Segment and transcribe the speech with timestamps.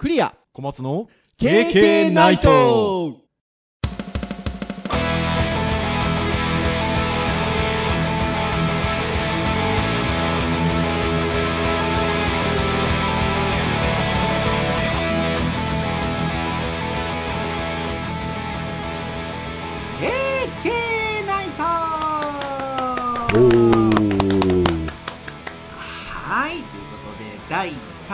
[0.00, 0.34] クリア。
[0.54, 3.18] 小松の KK ナイト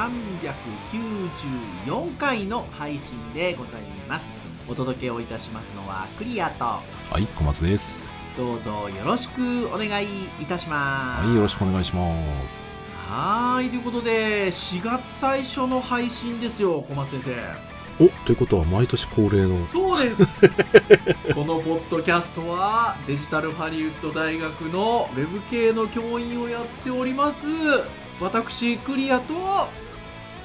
[0.07, 4.33] 394回の配信でございます。
[4.69, 6.65] お届けをいたしますのはクリアと。
[6.65, 6.83] は
[7.19, 8.15] い、小松です。
[8.37, 10.07] どうぞよろしくお願い
[10.41, 11.27] いたします。
[11.27, 12.67] はい、よろしくお願いします。
[13.09, 17.37] はーいということで4月最初の配信ですよ小松先
[17.99, 18.05] 生。
[18.05, 20.27] お、ということは毎年恒例の、そうです。
[21.35, 27.47] このポッドキャストはデジタルハリウッド大学のウェブ系の教員をやっております。
[28.21, 29.69] 私クリアと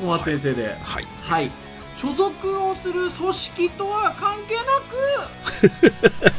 [0.01, 0.75] 小松先生で。
[0.81, 1.51] はい、はい、
[1.95, 4.63] 所属をする組織とは関係な
[5.93, 6.31] く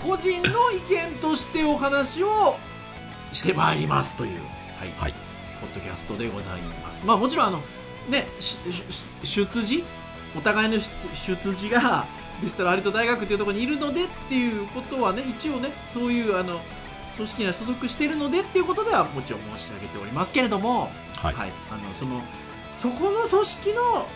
[0.02, 2.58] 個人の意見としてお話を
[3.30, 4.40] してまいりますという、
[4.78, 4.92] はい。
[4.98, 5.14] はい。
[5.60, 7.04] ポッドキャストでございます。
[7.04, 7.62] まあもちろんあの
[8.08, 8.70] ね出
[9.22, 9.84] 自？
[10.36, 12.06] お互いの出出自が
[12.42, 16.60] デジタルハリウッド大学っていうところにいるのでっていうことはね一応ねそういうあの
[17.16, 22.20] 組織には所属しているのでっていうことではもちろん申し上げておりますけれども、はい、はい、あのその
[22.84, 24.06] そこの組織の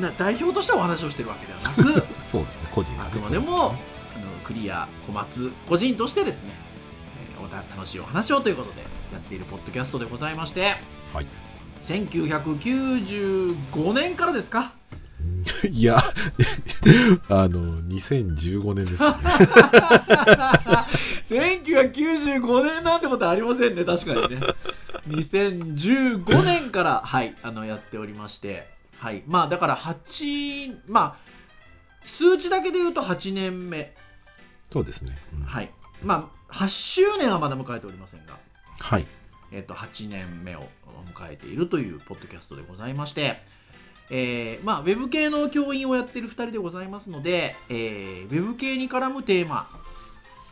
[0.00, 3.08] な代表としてお話をしてるわけではなく そうですね、個人がね。
[3.12, 3.74] あくまでも、あの
[4.44, 6.52] クリア小松個人としてですね、
[7.36, 8.82] えーおた楽しいお話をということで
[9.12, 10.76] やっているポッドキャストでございまして、
[11.12, 11.26] はい。
[11.84, 14.70] 1995年からですか？
[15.70, 15.98] いや、
[17.28, 19.10] あの、2015年ですね。
[21.22, 24.46] 1995年なんてことはありませんね確かにね。
[25.08, 29.22] 2015年からはいあのやっておりましてはい。
[29.26, 33.94] まあだから8まあ数値だけで言うと8年目。
[34.70, 35.16] そうですね。
[35.34, 35.42] うん。
[35.42, 35.70] はい。
[36.02, 38.36] まあ8周年はまだ迎えておりませんが。
[38.78, 39.06] はい、
[39.52, 40.68] えっと8年目を
[41.14, 43.42] 迎えているというポッドキャストでございまして、
[44.14, 49.68] えーまあ、ウェブ系の教員をやってる2人でございますので、えーウェブ系に絡むテーマ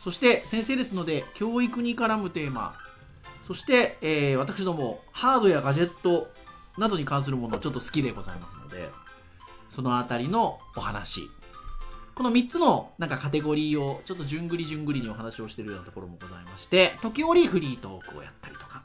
[0.01, 2.73] そして先生ですので教育に絡むテーマ
[3.47, 6.31] そして、えー私どもハードやガジェット
[6.79, 8.89] などに関するものをちょっと好きでございますので
[9.69, 11.29] そのあたりのお話。
[12.13, 18.83] この3つのなんかカテゴリーをちょっと順繰り順繰りにお話をしてるようなところもございまして時折フリートークをやったりとか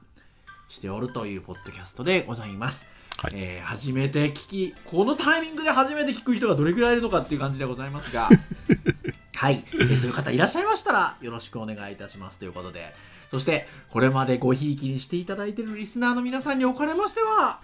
[0.68, 3.32] しておるというポッドキャストでございます、はい。
[3.34, 8.28] えー初めて聞きこのタイミングで初めて聞く人がどれくらいいるのかっていう感じでございますが。
[9.36, 12.94] はい、えーそういう方いらっしゃいましたらよろしくお願いいたしますということで。
[13.30, 17.58] そしてこれまでごひいきにしていただいているリスナーの皆さんにおかれましては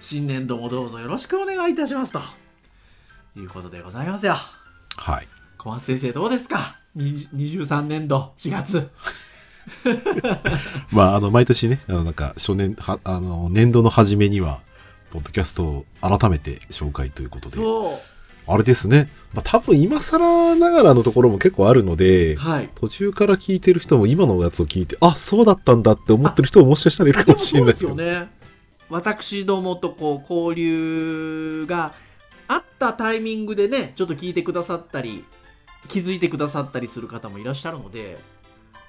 [0.00, 2.20] 新年度もどうぞよろしくお願いいたしますと。
[3.36, 4.36] いうことでございますよ。
[4.96, 5.28] はい。
[5.58, 8.88] 小松先生どうですか？20 23年度4月
[10.90, 14.60] まあ、あの、毎年ね、あの、なんか、初年、は、あの、年度の初めには、
[15.10, 18.00] ポッドキャストを改めて紹介ということで、そ
[18.46, 22.70] あれですね、まあ、多分今更ながらのところも結構あるのでう、はい。
[22.74, 28.28] 途中から聞いてる人も今のやつを聞いて、あ、そうだったんだって思ってる人ももしかしたらいるかでももしれないですよね。
[28.88, 31.92] 私どもとこう交流が
[32.46, 35.24] あったタイミングでねちょっと聞いてくださったり
[35.88, 38.18] 気づいてくださったりする方もいらっしゃるので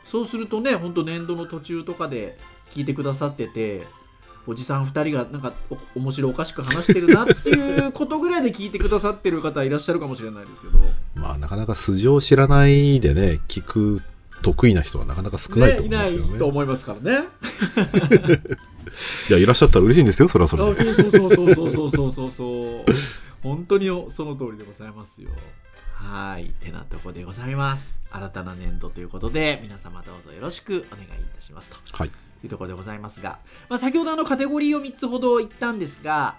[0.09, 2.35] そうするとねほんと年度の途中とかで
[2.71, 3.85] 聞いてくださってて
[4.47, 10.79] おじさん2人がなんかお面白おかしく話してるなっていうことぐらいで聞いてくださってる方いらっしゃるかもしれないですけど
[11.13, 14.01] まあ、なかなか素性を知らないでね、聞く
[14.41, 16.23] 得意な人はなかなか少ないと思いますけどね。
[16.23, 17.27] ねいないと思いますからね
[19.29, 20.93] いや、いらっしゃったら嬉しいんですよ、それはそあれで。
[20.93, 22.93] そうそうそうそうそうそうそうそう
[23.43, 25.29] 本当にその通りでございますよ
[25.99, 26.49] はい。
[26.61, 27.99] てなとこでございます。
[28.09, 31.75] 新たな年度ということで皆様どうぞよろしくお願いいたしますと。
[31.91, 32.07] はい。
[32.41, 36.37] いうところでございますが、まあ、先ほどあのカテゴリーを3つほど言ったんですが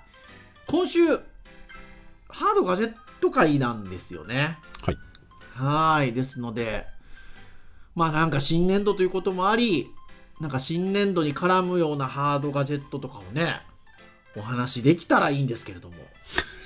[0.67, 4.57] 今週ハードガジェット会なんですよね。
[4.81, 4.97] はい。
[5.55, 6.13] はい。
[6.15, 6.87] ですので
[7.95, 9.91] まあなんか新年度ということもあり
[10.41, 13.61] なんか新年度に絡むようなハードガジェットとかをね
[14.35, 15.97] お話できたらいいんですけれども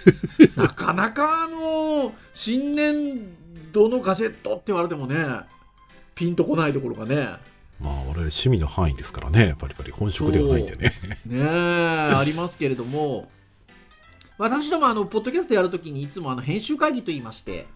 [0.57, 3.35] なかなかあの新年
[3.73, 5.17] 度のガジェットって言われてもね
[6.15, 7.37] ピンとこないところがね。
[7.81, 10.93] まあ、我々趣味の範囲ですからね、やっぱり本職ではないんでね。
[11.27, 11.43] ねえ
[12.15, 13.29] ありますけれども。
[14.39, 17.67] 私どもあのポッドキャストやるときにいつもあの編集会議と言いまして、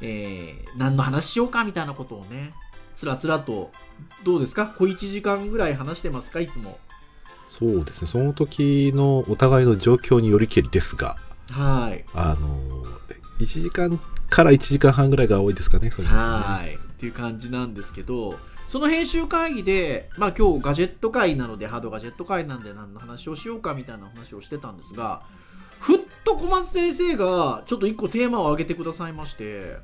[0.00, 2.52] えー何の話しようかみたいなことをね
[2.94, 3.70] つらつらと
[4.24, 4.66] どうですか？
[4.76, 6.40] 小1時間ぐらい話してますか？
[6.40, 6.78] いつも。
[7.46, 11.16] そうですね、その時のお互いの状況によりけりですが、
[11.52, 12.04] はい。
[12.14, 12.84] あの、
[13.38, 13.98] 1時間
[14.28, 16.74] から1時間半ぐらいが多いですかね、それはい。
[16.74, 25.22] っていう感じなんですけど、その編集会議で、まあ今日ガジェット会なので、ハードガジェット会なんで何の話をしようかみたいな話をしてたんですが、
[25.80, 29.78] ふっと小松先生がちょっと一個テーマを挙げてくださいまして、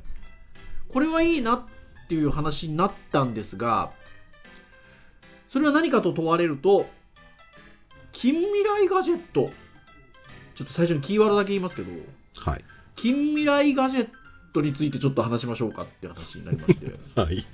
[0.89, 1.63] これはいいなっ
[2.09, 3.93] ていう話になったんですが、
[5.49, 6.87] それは何かと問われると、
[8.13, 9.51] 近未来ガジェット。
[10.55, 11.91] ちょっと最初にキーワードだけ言いますけど、
[12.37, 12.65] はい。
[12.97, 14.09] 近未来ガジェッ
[14.53, 17.47] トについてちょっと話しましょうかって話になりまして はい。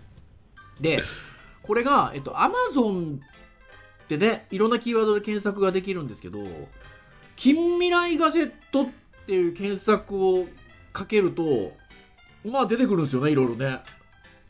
[0.80, 1.02] で
[1.62, 3.20] これが、えっと、Amazon っ
[4.08, 6.44] てねいろんなキーワードで検索ができるんですけど
[7.36, 8.86] 近未来ガジェットっ
[9.26, 10.46] ていう検索を
[10.92, 11.72] かけると
[12.44, 13.80] まあ出てくるんですよねいろいろね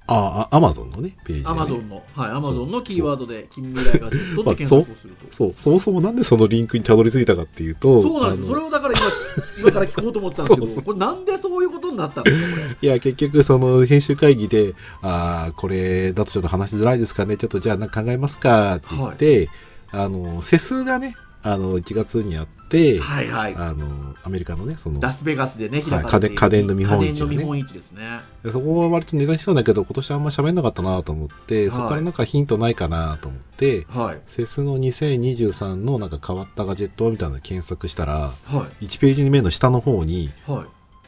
[0.06, 1.48] ああ、アマゾンのね、ページ、ね。
[1.48, 2.02] Amazon の。
[2.14, 5.26] はい Amazon のキーワードで近未来ガジェットって検索をすると。
[5.30, 8.46] そう、そもそもなんでそのリンクにたどり着いたかっていうと、そうなんですよ。
[8.48, 9.06] それをだから今
[9.60, 10.74] 今から聞こうと思ってたんですけどそう。
[10.76, 12.76] そうこれなんでそういうことになったんですかこれ。
[12.80, 19.48] いや、結局、その編集会議で、ああ、これだとちょっと話しづらいですかね、ちょっとじゃあ考えますかって言って、
[19.92, 28.20] あの、セスがね、あの、1月にあって、はいはいあの、アメリカのね、その、ラスベガスでね、開はいかれている家電家電の見本市ね家電の見本市ですね。
[28.44, 34.20] でそこは割と値段したんだけど、今年あんま喋んなかったなと思って、いそこからなんかヒントないかなと思って、はい。
[34.26, 38.86] セスの2023のなんか変わったガジェットみたいなの検索したら、はい。
[38.86, 40.64] 1ページ目の下の方に、はい。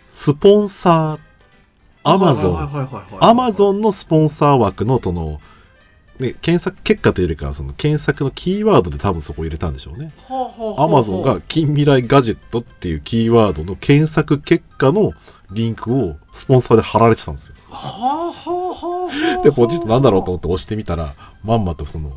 [0.08, 1.32] スポンサー、
[2.05, 3.31] アマゾン、はいはいはいはいはい。
[3.31, 5.41] アマゾンのスポンサー枠の、その、
[6.22, 10.12] ね、検索結果というよりかは、その検索のキーワードで多分そこ入れたんでしょうね。
[10.78, 15.12] アマゾンが近未来ガジェットっていうキーワードの検索結果の
[15.52, 17.54] リンクをスポンサーで貼られてたんですよ。
[17.70, 19.42] はあはあ。
[19.42, 22.12] で、ポチッとなんだろうと思って押してみたら、まんまとその、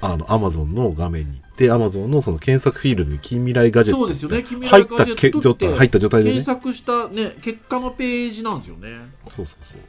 [0.00, 4.42] あの、アマゾンの画面に行って、アマゾンのその検索フィールドに近未来ガジェットそうですよね。
[4.42, 6.62] 近未入った来ガジェット入った状態でね検。
[6.62, 8.88] 索したね、結果のページなんですよね。
[9.28, 9.80] そうそうそう。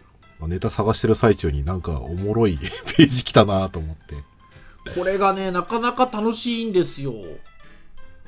[0.48, 2.58] ネタ探してる最中になんかおもろい
[2.98, 4.16] ページ来たなと思って。
[4.96, 7.14] これがね、なかなか楽しいんですよ。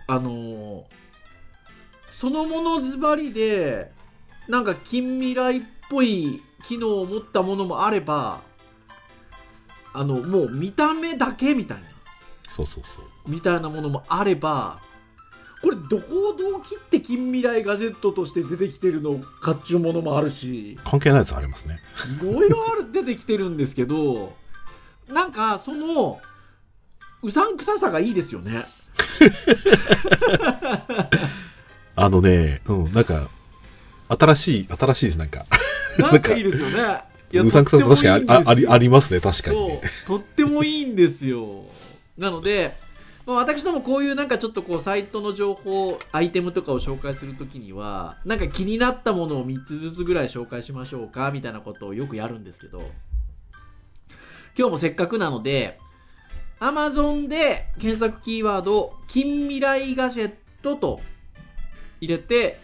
[0.07, 0.83] あのー
[2.23, 3.91] そのものズバリで、
[4.47, 8.39] なんか近未来っぽい機能を持ったものもあれば、
[9.91, 11.83] あの、もう見た目だけみたいな、
[12.47, 13.05] そうそうそう。
[13.27, 14.79] みたいなものもあれば、
[15.63, 21.79] これどこをどう切って近未来ガジェットとして出てきてるのかっちゅうものもあるし、関係ないやつありますね。
[22.21, 24.33] いろいろある出てきてるんですけど、
[25.07, 26.19] なんかその、
[27.21, 28.65] うさんくささがいいですよね。
[31.95, 33.29] あのね、うん、なんか、
[34.09, 35.45] 新しい、新しいです、なんか。
[35.97, 37.05] なんかいいですよね。
[37.39, 41.63] うさんくささ確かにあありありますね、確かにとってもいいんですよ。
[42.17, 42.75] なので、
[43.25, 52.79] まあ、私どもこういうなんかちょっとこうサイトの情報、アイテムとかを紹介するときには、なんか気になったものを3つずつぐらい紹介しましょうかみたいなことをよくやるんですけど、
[54.57, 55.79] 今日もせっかくなので、
[56.59, 60.99] Amazon で検索キーワード、近未来ガジェットと
[62.01, 62.59] 入れて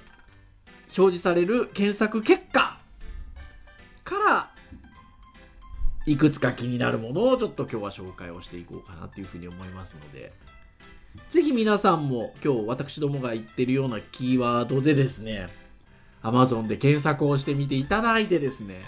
[0.98, 2.80] 表示される検索結果
[4.04, 4.49] から
[6.10, 10.32] いくつか気になるものをちょっと今日は紹介をしていこうかなっていうふうに思いますので、
[11.30, 15.50] ぜひ皆さんも今日私どもが言ってるようなキーワードでですね、
[16.24, 18.82] Amazon で検索をしてみていただいてですね、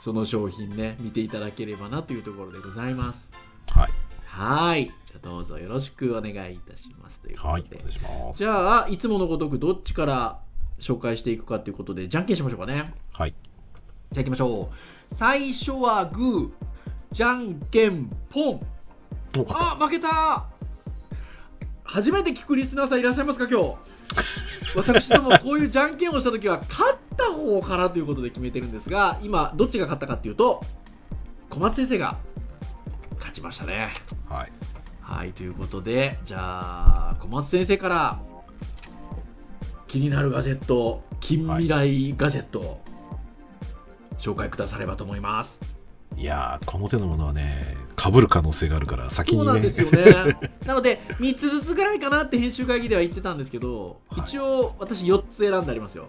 [0.00, 3.30] その商品ね、見ていただければなというところでございます。
[3.68, 3.90] はい。
[4.26, 4.86] はい。
[4.86, 7.62] じゃあどうぞよろしくお願いいたしますということはい。
[7.62, 7.76] で。
[7.76, 8.38] お願いします。
[8.38, 10.40] じゃあ、いつものごとくどっちから
[10.80, 12.92] 紹介していくかということで、じゃんけんしましょうかね。
[13.12, 13.34] はい。
[14.16, 15.14] じゃあ行きましょう。
[15.14, 16.50] 最初はグー、
[17.10, 18.66] じゃんけんポン。
[19.50, 20.46] あ、負けた
[21.84, 23.76] 初めて聞くリスナーさんいらっしゃいますか、今日？
[24.74, 30.62] 私どもこういうじゃんけんをしたときは、勝った方からということで決めてるんですが、今、どっちが勝ったかっていうと、
[31.50, 32.16] 小松先生が
[33.16, 33.92] 勝ちましたね。
[34.28, 34.52] たはい。
[35.02, 38.18] はい、ということで、じゃあ、小松先生から、
[39.86, 42.80] 気になるガジェット、近未来ガジェット、
[44.18, 45.60] 紹介くださればと思います。
[46.16, 49.70] いやー、この手のものはね、被る可能性があるから、先にねそうなんで。
[49.70, 50.36] すよね。
[50.64, 56.06] なので、3つずつぐらいかなって編集会議では言ってたんですけど、はい一応、私4つ選んでありますよ。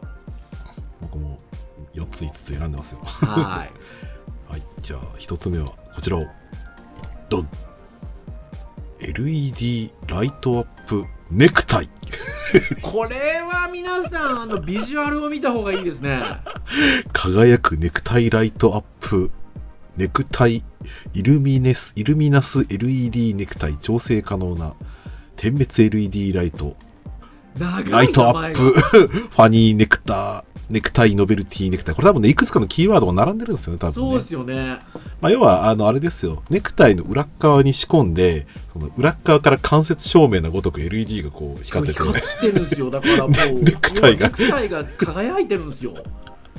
[1.01, 1.39] 僕も
[1.93, 2.99] 4つ5つ選んでますよ。
[3.03, 3.71] はい。
[4.51, 4.63] はい。
[4.81, 6.25] じゃあ、1つ目はこちらを。
[7.29, 7.49] ドン
[8.99, 11.89] !LED ライトアップネクタイ。
[12.81, 16.21] これは皆さん、あの、ビジュアルを見た方がいいですね。
[17.13, 19.31] 輝くネクタイライトアップ
[19.97, 20.63] ネクタイ、
[21.13, 24.75] イルミネス、イルミナス LED ネクタイ調整可能な
[25.35, 26.75] 点滅 LED ライト、
[27.57, 31.95] ライトアップ、 ファニーネクター、ネクタイ、ノベルティネクタイ。
[31.95, 34.77] これ多分ね、いくつかのキーワードが並んでるんですよね、多分、ね、そうですよね。
[35.19, 36.43] まあ、要は、あの、あれですよ。
[36.51, 42.91] ネクタイの裏側に仕込んで、その裏側から間接照明のごとく LED がこう光ってて、ね、光ってるんですよ。
[42.91, 44.27] だからもう、 ネクタイが。
[44.27, 45.95] ネクタイが輝いてるんですよ。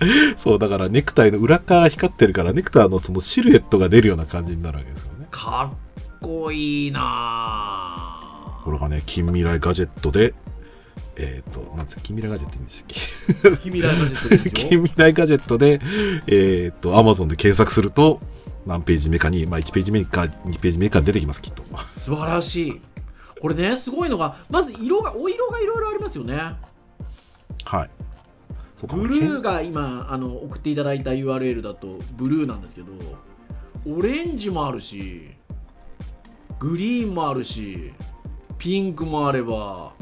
[0.37, 5.27] そう、だからネクタイの裏側が光ってるから、ネクタイのそのシルエットが出るような感じになるわけですよね。
[5.31, 10.35] かっこいいなこれがね、近未来ガジェットで、
[11.17, 12.85] えっ、ー、と、なんですか、近未来ガジェットいいんでし
[13.43, 13.57] たっけ？
[13.71, 14.51] 近未来ガジェット。
[14.51, 15.81] 近未来ガジェットで、
[16.27, 18.21] えっ、ー、と、アマゾンで検索すると、
[18.67, 21.63] 何ページ目かに、まあ、1ページ目か2ページ目か出てきます、きっと。
[21.97, 22.81] 素晴らしい。
[23.41, 26.57] これね、すごいのが、まず色が、お色がいろいろありますよね。
[27.65, 27.91] はい。
[28.87, 32.93] ブルーが今あの送っていただいた URL だとブルーなんですけど
[33.87, 35.33] オレンジもあるし
[36.59, 37.93] グリーンもあるし
[38.59, 39.93] ピンクもあれば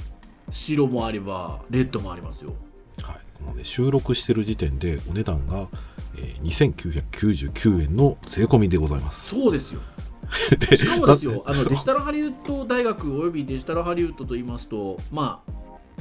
[0.51, 2.55] 白もあればレッドもありますよ。
[3.03, 3.17] はい。
[3.35, 5.69] この、ね、収録してる時点でお値段が、
[6.17, 9.29] えー、2999円の税込みでございます。
[9.29, 9.81] そうですよ。
[10.77, 15.53] しかもですよあのデジタルハリウッド大学およびデジタルハリウッドと言いますとまあ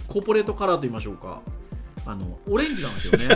[0.07, 1.41] コーポレートカラーと言いましょうか
[2.05, 3.27] あのオレンジなんですよね、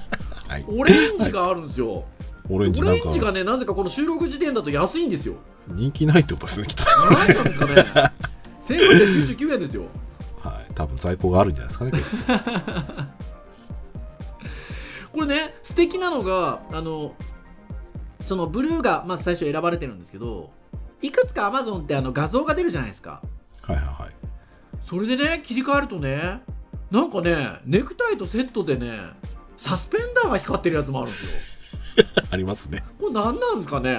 [0.48, 2.04] はい、オレンジがあるんですよ。
[2.50, 2.80] オレンジ
[3.20, 5.34] がねなぜかこの収録時点だと安いんですよ。
[5.68, 6.84] 人気ないってことですねきっと。
[7.10, 8.12] 何なんですかね。
[8.66, 9.82] 1899円ですよ。
[10.42, 10.74] はい。
[10.74, 13.08] 多分在庫があるんじゃないですかね
[15.12, 17.14] これね素敵なのがあの
[18.20, 20.50] そのブルーがまず最初選ばれてるんですけど
[21.02, 23.22] いくつかアマゾンってあの画像が出るじゃないですか。
[23.62, 24.14] はいはいはい。
[24.82, 26.42] それでね切り替えるとね
[26.90, 28.98] なんかねネクタイとセットでね
[29.56, 31.30] サスペンダーが光ってるやつもあるんですよ。
[32.30, 32.84] ありますね。
[33.00, 33.98] これ何なんですかね？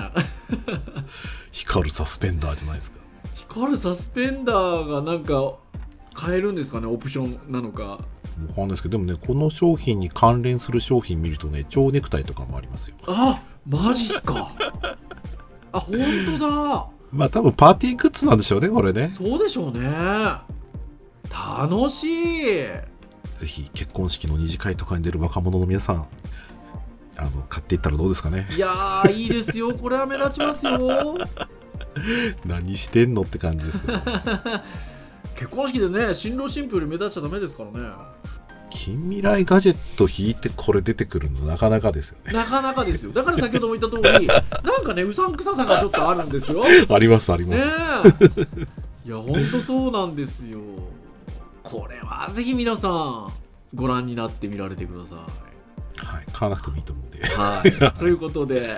[1.52, 3.00] 光るサスペンダーじゃないですか。
[3.36, 5.54] 光るサスペンダーがなんか
[6.14, 6.88] 買えるんですかね？
[6.88, 7.84] オプションなのか。
[7.84, 8.04] わか
[8.54, 12.96] んないですけどでもねこの商品に関連する商品見るとね蝶ネクタイとかもありますよ。
[13.08, 14.54] あマジっすか？
[15.74, 16.88] あ本当だ。
[17.12, 19.10] まあ多分パーティーグッズなんでしょうねこれね。
[19.10, 19.82] そうでしょうね
[21.30, 22.90] 楽しい。
[23.40, 26.08] ぜひ結婚式の二次会とかに出る若者の皆さん
[27.20, 28.48] あの買っていったらどうですかね。
[28.56, 29.74] いやいいですよ。
[29.78, 31.18] これは目立ちますよ。
[32.46, 34.00] 何してんのって感じですけど。
[35.36, 37.90] 結婚式でね新郎新婦より目立っちゃダメですからね。
[38.70, 42.34] 近未来ガジェット引いてこれ出てくるのなかなかですよね。
[42.34, 43.12] なかなかですよ。
[43.12, 44.28] だから先ほども言った通り
[44.64, 46.64] なんかねうさんくささがちょっとあるんですよ。
[46.90, 47.66] ありますあります、ね、
[49.06, 50.60] いやほんとそうなんですよ
[51.70, 53.32] これはぜひ皆さん
[53.76, 55.18] ご覧になってみられてください。
[56.04, 57.24] はい、買わなくてもいいと思うんで。
[57.26, 58.78] はい、ということで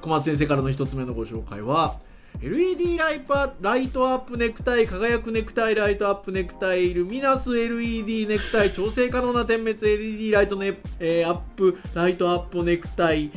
[0.00, 2.00] 小松先生からの1つ目のご紹介は
[2.42, 13.30] LED ライパライトアップネクタイ輝くネクタイライトアップネクタイルミナス LED ネクタイ調整可能な点滅 LED ライトネ、えー、アップライトアップネクタイ、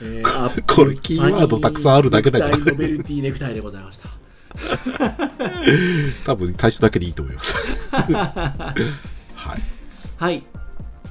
[0.00, 4.08] えー、アップ これキーワードたくさんあるだけだからノベルティネクタイでございました
[6.24, 7.54] 多分最初だけでいいと思います。
[7.92, 9.62] はい、
[10.16, 10.44] はい、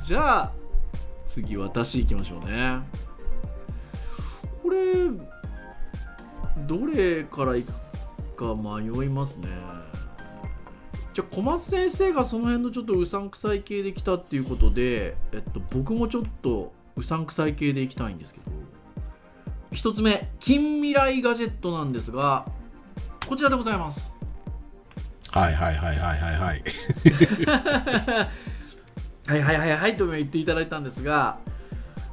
[0.06, 0.52] じゃあ
[1.26, 2.80] 次私いきましょうね。
[4.64, 5.10] これ
[6.68, 7.74] どれからいく
[8.36, 9.50] か迷いますね。
[11.14, 18.56] じゃあ小松先生がその辺のちょっとうさんくさい系で来たっていうことで、えっと、僕もちょっとうさんくさい系でいきたいんですけど。
[19.72, 22.46] 1つ目近未来ガジェットなんですが
[23.28, 24.16] こちらでございます。
[25.32, 26.64] はいはいはいはいはいはい。
[29.28, 31.40] はいはいはいはいと言っていただいたんですが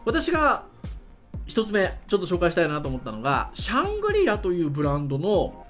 [0.07, 0.65] 私が
[1.47, 5.67] 1つ目ちょっと紹介したいなと思ったのがシャングリラというブランドの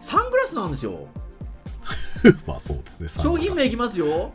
[0.00, 1.08] サングラスなんですよ。
[2.46, 4.32] まあそうですね商品名いきますよ。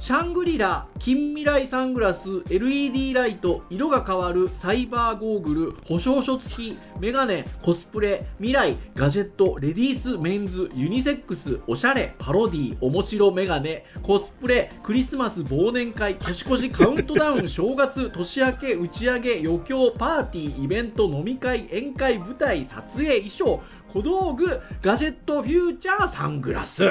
[0.00, 26.84] シャングリラ近未来サングラス LED ライト色が変わるサイバーゴーグル保証書付きメガネコスプレ未来ガジェットレディースメンズユニセックスおしゃれパロディ面白メガネコスプレクリスマス忘年会年越しカウントダウン 正月年明け打ち上げ余興パーティーイベント飲み会宴会舞台撮影衣装小道具ガジェットフューチャーサングラス。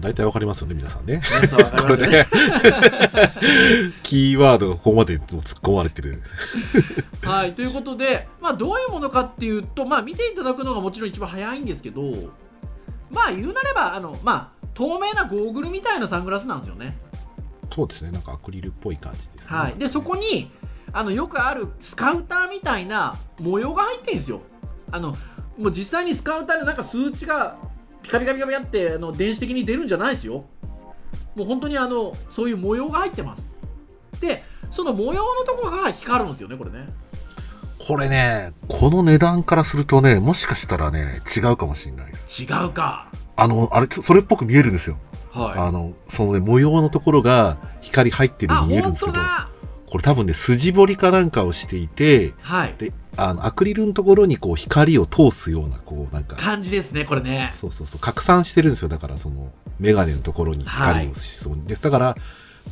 [0.00, 1.22] 大体わかりますよね、皆さんね。
[1.28, 2.26] 皆さんわかりますね。
[4.02, 6.22] キーワードがここまで突っ込まれてる。
[7.22, 12.02] はい、ということで、まあ、どういうものかっていうと、まあ、見ていただくのがもちろん一番早いんですけど、
[13.10, 16.98] まあ、言うなれば、あの、まあ、透明なゴーグルみたいなサングラスなんですよね。
[17.74, 19.74] そうですね、なんかアクリルっぽい感じです、ね、はい。
[19.78, 20.50] で、そこに、
[20.92, 24.40] あのよくあるスカウターみたいな模様が入ってるんですよ
[24.90, 25.14] あの
[25.58, 27.58] もう実際にスカウターでなんか数値が
[28.08, 30.46] ピカピカピカピカってあの電子的に出るんじゃないですよ。
[31.36, 33.54] もう本当にあのそういう模様が入ってます。
[34.18, 36.88] でその模様のところが光るんですよねこれね。
[37.78, 42.06] これね、この値段からするとね、もしかしたらね、違うかもしれない。
[42.10, 43.08] 違うか。
[43.36, 44.98] あの、あれ、それっぽく見えるんですよ。
[45.32, 49.48] はあの、そのね、模様のところが光入っているように見えるん本ですけど、当だ
[49.88, 58.88] これ多分ね、筋彫りかなんかをしていて、はいで、あの、アクリルのところにこう光を通すような、こう、なんか、感じですねこれねそうそうそう、拡散してるんですよ。
[58.88, 61.66] だから、その、メガネのところに光をしそうに。
[61.66, 61.82] です。
[61.82, 62.16] だから、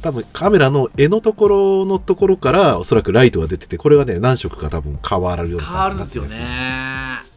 [0.02, 7.36] 多分カメラの絵のところのところからおそらくライトが出てて、これがね、何色か多分変わるような変わるんですよ感じになってますね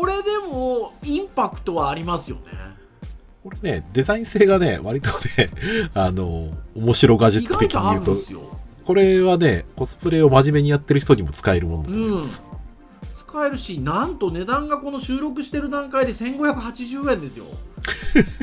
[0.00, 2.42] これでもインパクトはありますよね
[3.44, 5.50] これね、デザイン性がね、割とね、
[5.92, 8.16] あの、面白ガジェット的に言うと
[8.84, 12.42] これはね、コスプレを真面目にやってる人にも使えるものだと思います。
[13.16, 17.46] 使えるしなんと値段がこの収録してる段階で1580円ですよ。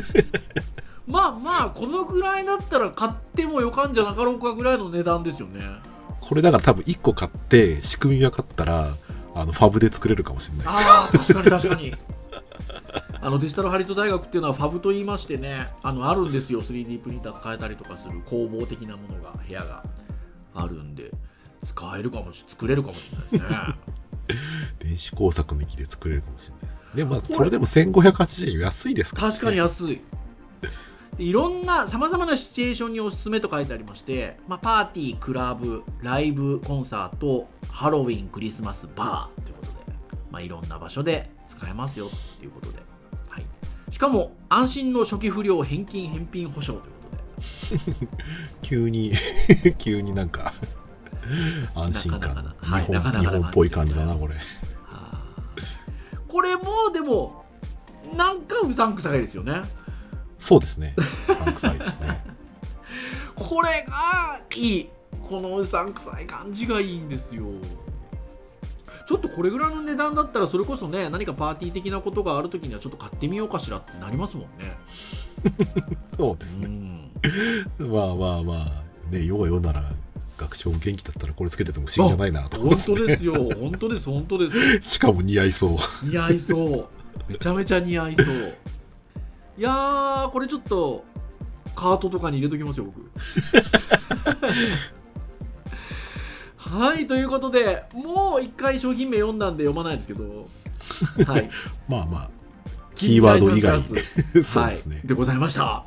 [1.07, 5.61] まあまあこのぐらいだったら買ってもよかんじゃなかろうかぐらいの値段ですよね。
[6.19, 8.95] これだから多分1個買って、仕組み分かったら、
[9.33, 10.65] あの、ファブで作れるかもしれない。
[10.65, 10.77] です。
[10.77, 11.93] ああ確かに確かに。
[13.21, 16.61] あのデジタルハリウッド大学っていうのはファブと言いましてねあのあるんですよ。
[16.61, 19.83] 3D プリンター使えたりとかする工房的なものが部屋が
[20.53, 21.11] あるんで
[21.63, 23.75] 使えるかもし作れるかもしれないですね。
[24.79, 26.79] 電子工作の機で作れるかもしれないです。
[26.95, 30.01] でも、それでも1580円安いですから、確かに安い。
[31.17, 39.97] でいろんなさまざまなシチュエーションにおすすめと書いてありまして、まあ、パーティークラブライブコンサートハロウィンクリスマスバーということで、
[40.31, 42.07] まあ、いろんな場所で使えますよ
[42.39, 42.79] ということで、
[43.27, 43.45] はい、
[43.91, 47.00] しかも安心の初期不良返金返品保証ということで
[48.61, 49.13] 急に、
[49.77, 50.53] 急になんか、
[51.75, 52.19] 安心感。
[52.21, 54.35] なかなかなはい日本っぽい感じだな、これ。
[54.35, 54.41] は
[54.91, 55.21] あ
[56.27, 57.45] これもでも
[58.15, 59.61] なんかうさんくさいですよね
[60.39, 60.95] そうですね。
[60.97, 62.23] うさんくさいですね。
[63.35, 64.89] これがいい
[65.27, 67.43] このうさんくさい感じがいいんですよ
[69.07, 74.77] ちょっとこれぐらいの値段だったらそれこそね何かパーティー的なことがある時にはちょっと買ってみようかしらってなりますもんね
[76.17, 76.67] そうですね。
[76.67, 77.00] ん
[77.79, 79.83] まあまあまあ、ね、世が世なら、
[80.37, 82.97] 学長元気だったらこれつけてても不思議じゃないなと思い本ます、ね。
[82.97, 83.33] 当ですよ。
[83.33, 85.77] 本当です本当ですしかも似合いそう。
[86.07, 86.87] 似合いそう。
[87.31, 88.55] めちゃめちゃ似合いそう。
[89.57, 91.03] いやーこれちょっと
[91.75, 93.11] カートとかに入れときますよ僕。
[96.57, 100.47] はいということでもう一回商品名読んだんで読まないですけど。
[101.27, 101.49] はい。
[101.87, 102.29] まあまあ、
[102.95, 103.81] キーワード以外。
[103.81, 104.03] そうで
[104.77, 104.95] すね。
[104.95, 105.07] はい、。
[105.07, 105.85] でございました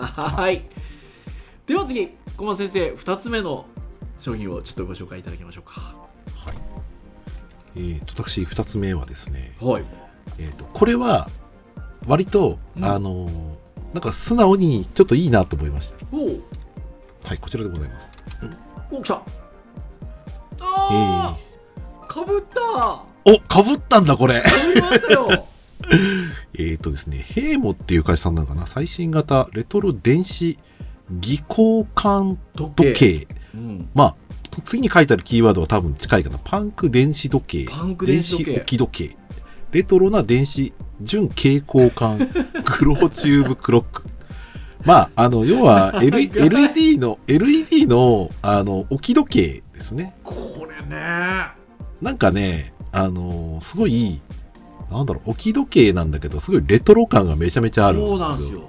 [0.00, 0.64] はい。
[1.66, 3.66] では次小松先生2つ目の
[4.20, 5.80] 商品をちょっとご紹介いただきましょうか。
[6.36, 6.54] はい。
[7.76, 9.84] えー、と私2つ目はですね、はい。
[10.38, 11.28] えー、とこれは
[12.06, 12.84] 割と、うん。
[12.84, 16.06] あのーなんか素直にちょっといいなと思いました。
[16.16, 18.14] はいこちらでございます。
[18.90, 19.14] お来た。
[19.14, 19.18] え
[20.60, 22.06] あー。
[22.06, 22.60] かぶった。
[22.60, 24.40] ー、おかぶったんだこれ。
[24.40, 25.28] かぶりましたよ
[26.58, 28.66] えっとですねヘイモっていう会社さんなのかな。
[28.66, 30.58] 最新型レトロ電子
[31.10, 33.28] 技交換時計。
[33.54, 34.16] うん、まあ
[34.64, 36.38] 次に書いてあるキーワードは多分近いかな。
[36.42, 37.70] パンク電子時計。
[37.70, 38.56] パンク電子時計。
[38.56, 39.16] 置き時計。
[39.72, 42.18] レトロな電子準蛍光管
[42.64, 44.04] クロチューブクロック。
[44.84, 50.14] まああの要は、L、LED の LED のあの置き時計ですね。
[50.22, 51.62] これね。
[52.00, 54.20] なんかねあのすごい
[54.92, 58.10] なんだろう置き時計なんだけどすごいレトロ感がめちゃめちゃあるんですよ。
[58.10, 58.68] そうなんですよ。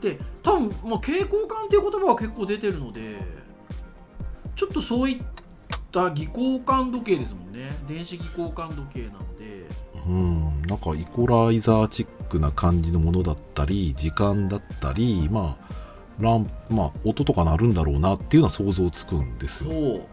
[0.00, 3.20] で多分、まあ、蛍光管っていう言葉は結構出てるので
[4.56, 5.22] ちょっとそういっ
[5.92, 7.70] た技交換時計ですもんね。
[7.88, 9.66] 電子技交換時計なので。
[10.06, 15.72] うん、なんかイコライザーチックな感じのものだったり、時間だったり、まあ、
[16.18, 20.06] ランまあ、音とか鳴るんだろうなっていうのは想像つくんですそよ。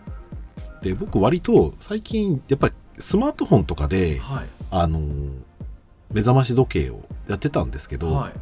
[0.82, 0.84] う。
[0.84, 4.48] で、僕割と最近、やっぱりスマートフォンとかで、はい。
[4.72, 5.32] あのー
[6.12, 8.34] 目覚まし時計をやってたんですけど、はい。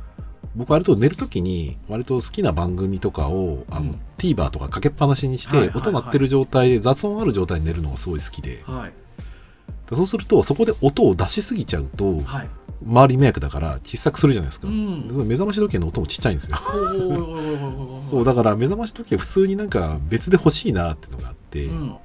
[0.55, 3.99] 僕割と寝るときに割と好きな番組とかをあの、うん。
[4.17, 8.63] TVer とかかけっぱなしにして、音鳴ってる状態で雑音ある状態に寝るのがすごい好きで。
[8.65, 8.93] はい。
[9.89, 12.49] でそうするとそこで音を出しすぎちゃうとはい。
[12.85, 15.27] 周り迷惑だから小さくするじゃないですか、うん。
[15.27, 16.57] 目覚まし時計の音もちっちゃいんですよ。
[18.09, 21.95] そうだから目覚まし時計普通になんか別で欲しいなっていうのがあって、うん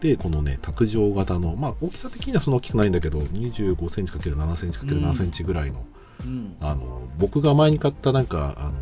[0.00, 5.84] でこのね卓上型のまあ大きさ的にはそんな大きくないんだけど2 5センチ ×7 センチ ×7 センチぐらいの、
[6.24, 6.56] うん。
[6.60, 8.72] あの僕が前に買ったなんかあの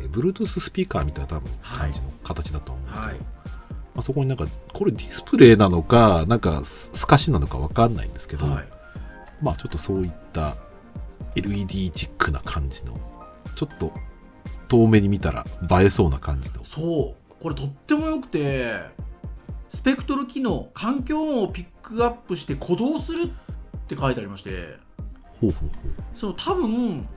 [0.00, 1.78] え Bluetooth スピーカーみたいな多分はい。
[1.90, 3.18] 感じの形だと思うんですけど、はい。
[3.18, 3.26] ま
[4.00, 8.64] あ、そこになんかこれディスプレイなのかなんかす透かしなのかわかんないんですけど、はい。
[9.42, 10.56] まあちょっとそういった
[11.36, 12.98] LED チックな感じの
[13.56, 13.92] ちょっと
[14.68, 15.44] 遠目に見たら
[15.80, 16.64] 映えそうな感じの。
[16.64, 17.42] そう。
[17.42, 18.74] これとってもよくて
[19.74, 23.28] スペクトル機能環境音をピックアップして鼓動するっ
[23.88, 24.78] て書いてありまして。
[25.40, 25.70] ほうほう
[26.14, 27.08] その多分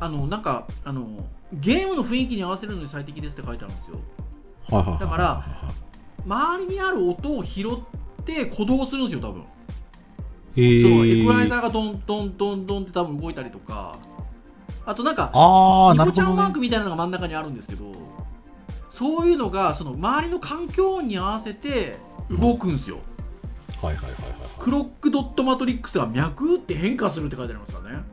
[0.00, 4.00] あのなんかあのゲームの雰囲気に合わせるのに最適ですって書いてあるんですよ。
[4.64, 5.44] ほうはいはいはいだから
[6.26, 9.42] 周りにある音を拾って鼓動するんですよ多分。
[10.56, 13.96] へそのエクライーザーがドンドンドンドンって多分動いたりとか。
[14.84, 17.84] あとなんかああなるほニコちゃんマークみたいなのが真ん中にあるんですけど
[18.94, 21.96] そういうのがその周りの環境音に合わせて
[22.30, 22.98] 動くんですよ、
[23.82, 28.04] はいはいはいはいクロックドットマトリックスが脈って変化するって書いてありますからね。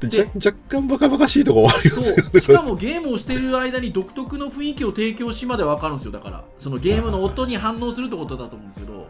[0.00, 2.22] そうじゃで若干バカバカしいとこありますよね。
[2.22, 2.40] そう。
[2.40, 6.12] しかもゲームをしている間に独特の雰囲気を提供しまで分かるんですよ。
[6.12, 9.08] だからそのゲームの音に反応するってことだと思うんですけど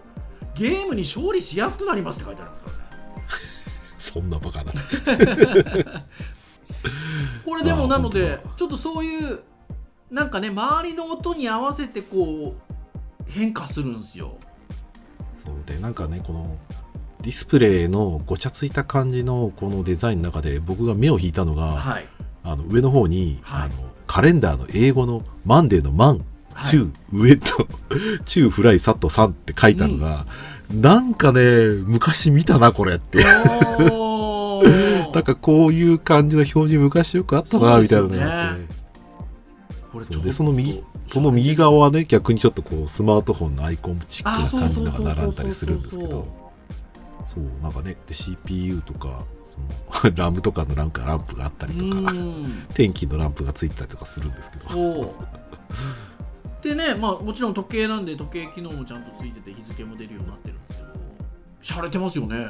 [0.55, 2.83] ゲームに勝利しやすくなりますって書いてありますからね。
[3.99, 4.73] そんなバカな。
[7.45, 9.41] これでもなので ちょっとそういう
[10.13, 14.37] なんかね周りの音に合わせてこう変化するんですよ。
[15.35, 16.59] そうでなんかねこの
[17.23, 22.05] ディスプレイのごちゃついた感じのこのデザインの中で僕が目を引いたのが、はい。
[22.45, 23.71] あの上の方に、はい。
[23.71, 26.73] あのカレンダーの英語のマンデーのマン、はい。
[26.73, 27.67] 中上と
[28.27, 30.27] 中フライサット3って書いたのが、
[30.71, 31.41] なんかね
[31.87, 33.25] 昔見たなこれって。
[35.15, 38.82] なんかこういう感じの表示昔よくあったなみたいなのがあって
[40.23, 46.27] でその右その右側はね逆にちょっとこうスマートフォンのアイコンチックな感じのが並んだりするんですけど。
[47.33, 49.25] そうなんかねで CPU とか
[49.91, 52.67] その ラムとかのなんかランプがあったりとかうん。
[52.75, 55.15] 天気のランプがついてたりとかするんですけど。
[56.63, 60.93] でねまあもちろん時計なんで時計機能もちゃんとついてて日付も出るようになってるんですけど。
[61.63, 62.47] 洒落てますよね。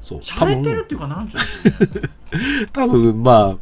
[0.00, 3.56] そう洒落てるっていうかなんちゅう多分 まあ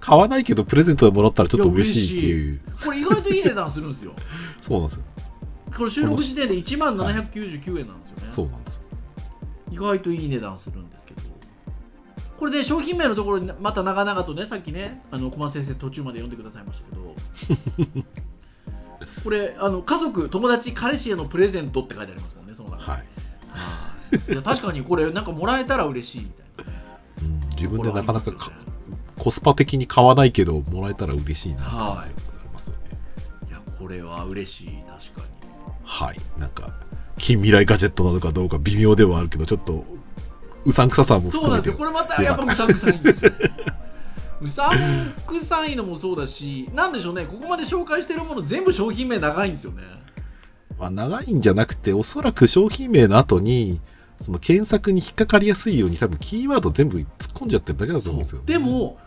[0.00, 2.60] 買わないけどプレゼントでもらったらちょっと嬉しいっていう。
[2.84, 4.12] これ意外といい値段するんですよ。
[4.60, 5.04] そうなんですよ。
[5.76, 8.80] これ収録時点で1万799円なんですよね、そうなんです
[9.70, 11.22] 意外といい値段するんですけど。
[12.38, 17.16] これで商品名のところにまた長々とねさっきねあの小松先生途中まで読んでくださいましたけど。
[19.24, 22.88] これあの家族友達彼氏へのプレゼントって書いてありますもんねその中に。
[22.88, 23.06] はい、はい
[24.30, 26.78] いや確かにこれなんかもらえたら嬉しいみたいなね。
[27.22, 28.30] うん、自分でなかなか
[29.18, 31.62] コスパ的に買わないけどもらえたら嬉しいな。
[31.62, 32.98] ってはいますよね。
[33.48, 35.26] いやこれは嬉しい確かに。
[35.84, 36.16] はい。
[36.38, 36.72] なんか
[37.18, 39.84] 近未来ガジェットなのかどうか微妙ではあるけどちょっと
[40.64, 41.74] うさんくささもそうなんですよ。
[41.74, 43.32] これまたやっぱうさんくさいんですよ。
[44.42, 47.24] うさんくさいのもそうだしなんでしょうね。
[47.24, 49.82] ここまで紹介してるもの全部商品名長いんですよね。
[50.78, 53.80] まあ、長いんじゃなくておそらく商品名の後に
[54.22, 58.98] その検索に引っかかりやすいように多分キーワード全部突っ込んじゃってるだけだと思うんですよ、でも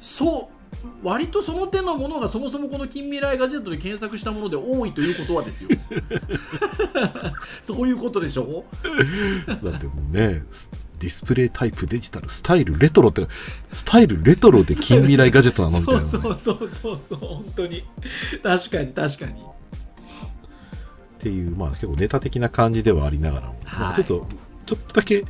[0.00, 0.58] そう
[1.02, 5.70] 割とその手のものがそもそもこの近未来ガジェットで検索したもので多いということはですよ。
[7.62, 8.64] そういうことでしょ？
[9.46, 13.26] だってもうねスディスプレイタイプデジタルスタイルレトロって
[13.72, 17.84] スタイルレトロで近未来ガジェットなのみたいな、ね、そうそうそうそうそう本当に。
[18.42, 19.32] 確かに確かに。
[19.32, 23.80] っていうまあ結構ネタ的な感じではありながらも、はい。
[23.80, 24.26] まあちょっと
[24.68, 25.24] ちょっとだけ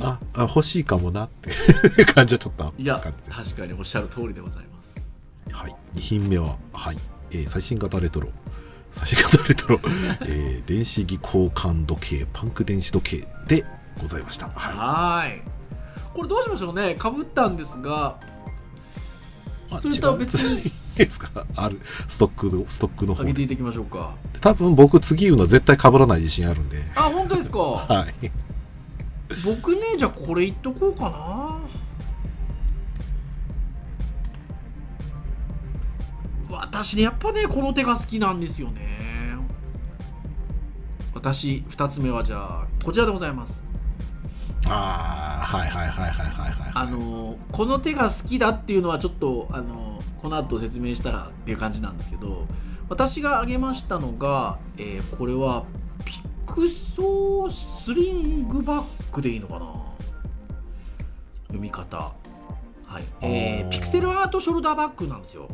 [0.00, 1.50] ああ欲しいかもなって
[2.06, 3.00] 感じはちょっとあったいや
[3.30, 5.10] 確かにおっしゃる通りでございます。
[5.50, 6.98] はい、2品目は、はい。
[7.30, 8.28] えー最新型レトロ。
[8.92, 9.80] 最新型レトロ、
[10.26, 13.64] えー電子技交換時計パンク電子時計で
[14.00, 15.42] ございました、はい。
[16.14, 16.94] これどうしましょうね？
[16.94, 18.18] かぶったんですが
[19.80, 20.70] それとは別に。
[20.96, 21.46] ですか？
[21.56, 23.22] あるストックのストックの方。
[23.22, 24.14] 上げていっていきましょうか。
[24.42, 26.82] 多分僕次言うのは絶対被らない自信あるんで。
[26.94, 27.58] あ本当ですか？
[27.88, 28.30] はい
[29.44, 31.58] 僕ねじゃあこれいっとこうかな。
[36.50, 39.36] 私ねやっぱねこの手が好きなんですよね。
[41.14, 43.62] 私2つ目はじゃあこちらでございます。
[44.66, 46.72] ああはいはいはいはいはいはい。
[46.74, 52.46] あのこの手が好きだっていうのはちょっとあのこの後説明したらっていう感じなんですけど
[52.88, 55.64] 私が挙げましたのが、えーこれは
[56.04, 56.28] ピク
[56.68, 59.72] ソースリングバックでいいのかな？
[61.46, 62.12] 読み方。
[62.86, 65.48] はい、えーピクセルアートショルダーバッグなんですよ。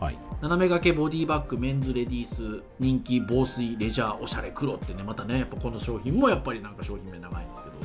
[0.00, 0.18] はい。
[0.42, 7.76] 斜め掛けボディバッグメンズレディース人気防水レジャーおしゃれ黒ってねまたねやっぱこの商品もやっぱりなんか商品名長いんですけど。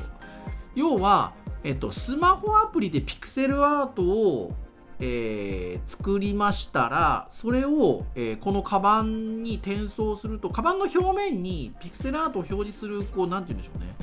[0.76, 4.54] 要は、えっと、スマホアプリでピクセルアートを
[5.00, 13.96] えー作りましたらそれを、えーこのカバンに転送するとカバンの表面にピクセルアートを表示するこうなんて言うんでしょうね。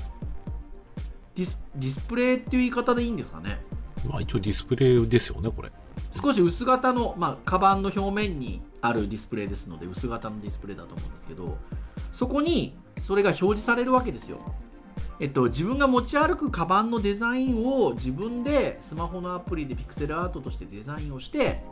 [1.35, 3.61] ディスディスプレイっていう言い方でいいんですかね。
[4.09, 5.71] まあ一応ディスプレイですよね、これ。
[6.13, 11.59] 少し薄型の、まあ、カバンの表面にあるディスプレイですので薄型のディスプレイだと思うんですけど
[12.13, 14.39] そこにそれが表示されるわけですよ
[15.19, 21.63] えっと、自分が持ち歩くカバンのデザインを自分でスマホのアプリでピクセルアートとしてデザインをして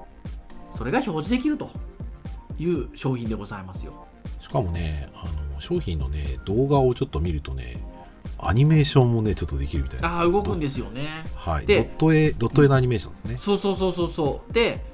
[0.72, 1.70] それが表示できると
[2.58, 4.06] いう商品でございますよ
[4.40, 7.76] しかもね、あの、商品のね、動画をちょっと見るとね、
[8.38, 10.10] アニメーションもね、ちょっとできるみたいです。
[10.10, 11.62] ああ動くんですよねはい。
[11.62, 13.36] ドでット絵、ドット絵のアニメーションですね。
[13.38, 14.84] そうそうそうそうそうで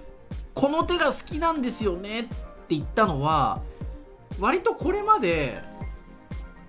[0.54, 2.30] この手が好きなんですよねって
[2.70, 3.62] 言ったのは
[4.38, 5.60] 割とこれまで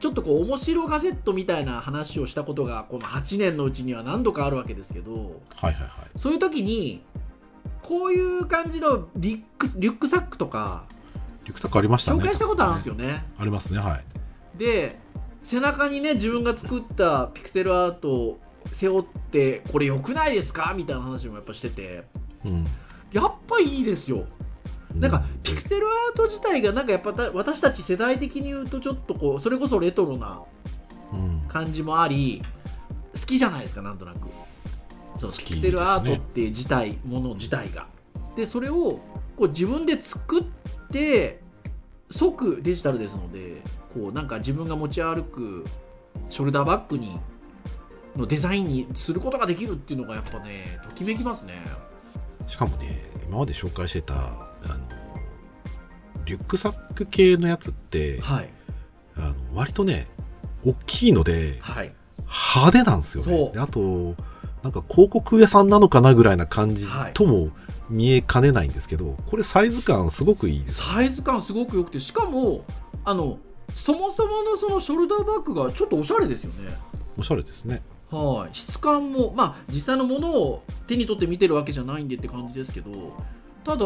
[0.02, 5.14] ちょっとこう面白ガジェットみたいな話をしたことがこの8年のうちには何度かあるわけですけど
[5.56, 6.20] はいはいはい。
[6.20, 7.04] そういう時に
[7.82, 10.84] こういう感じのリュックリュックサックとか
[11.44, 12.20] リュックサックありましたね。
[12.20, 13.26] 紹介したことあるんですよね。
[13.38, 14.58] ありますね、はい。
[14.58, 14.98] で
[15.44, 18.40] 背中にね自分が作ったピクセルアートを
[18.74, 20.74] 背負ってこれ良くないですか？
[20.76, 22.04] みたいな話もやっぱしてて
[22.44, 22.66] うん。
[23.12, 24.26] やっぱいいですよ
[24.96, 30.42] なんかピクセルアート自体がなんかやっぱた私たち世代的に言うとちょっとこうそれこそレトロな
[31.14, 32.42] うん、感じもあり
[33.14, 34.30] 好きじゃないですかなんとなく。
[35.16, 37.88] その好きピクセルアートっていう自体もの自体が。
[38.36, 39.02] でそれを
[39.36, 40.44] こう自分で作っ
[40.90, 41.42] て
[42.10, 43.62] 即デジタルですので
[43.94, 45.66] こうなんか自分が持ち歩く
[46.30, 47.20] ショルダーバッグに
[48.16, 51.62] のデザインにすることができるっていうのがやっぱねときめきますね。
[52.48, 54.78] しかもね、今まで紹介してた、あの、
[56.26, 58.50] リュックサック系のやつって、はい
[59.18, 60.08] あの割とね、
[60.66, 61.92] 大きいので、はい
[62.54, 63.52] 派手なんですよね。
[63.54, 64.16] であと、
[64.64, 67.50] なんか広告屋さんなのかなぐらいな感じはいとも
[67.90, 70.82] 見えかねないんですけど、これサイズ感すごくいいです。
[70.94, 72.64] サイズ感すごく良くてしかも
[73.04, 73.38] あの
[73.76, 76.74] そもそものそのショルダーバッグがちょっとおしゃれですよね
[77.18, 77.82] おしゃれですね。
[78.10, 82.92] はい質感もまあ実際のものを手に取って見てるわけじゃないんでって感じですけど
[83.64, 83.86] ただ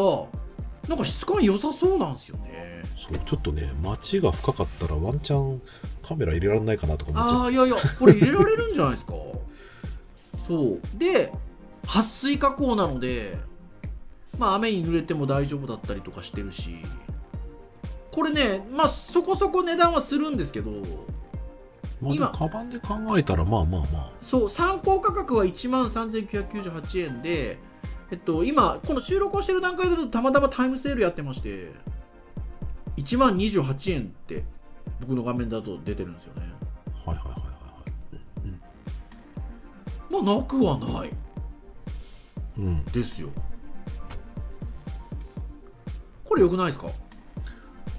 [0.88, 2.82] なんか質感良さそうなんですよね。
[3.08, 5.60] そうちょっとね、街が深かったらワンチャン
[6.02, 9.14] カメラ入れられないかなとか思っちゃああいやいやこれ入れられるんじゃないですか。
[10.46, 10.80] そう。
[10.94, 11.32] で
[11.86, 13.38] 撥水加工なので
[14.38, 16.76] まあ雨に濡れても大丈夫だったりとかしてるし。
[18.12, 20.84] これねまあそこそこ値段はするんですけどう。
[22.00, 27.58] まあ、今カバンで考えたら、まあまあまあ、そう参考価格は1万3998円で
[28.10, 31.72] えっと今この収録をしてる段階だとたまたまタイムセールやってまして
[32.96, 34.44] 1万28円って
[35.00, 36.42] 僕の画面だと出てるんですよね。
[37.04, 37.46] はいはいはいはいは
[40.18, 40.24] い。
[40.24, 41.10] まあなくはない。
[42.58, 43.28] うん、ですよ。
[46.24, 46.88] これよくないですか？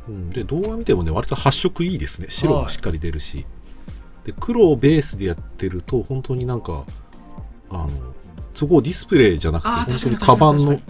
[0.08, 2.28] うん、で動画見てもね割と発色いいですね。
[2.30, 3.46] 白もしっかり出るし、
[4.24, 6.86] で黒をベースでやってると本当になんか
[7.70, 7.89] あの
[8.58, 10.82] そこをディスプレイじゃなくて本当にカバンの確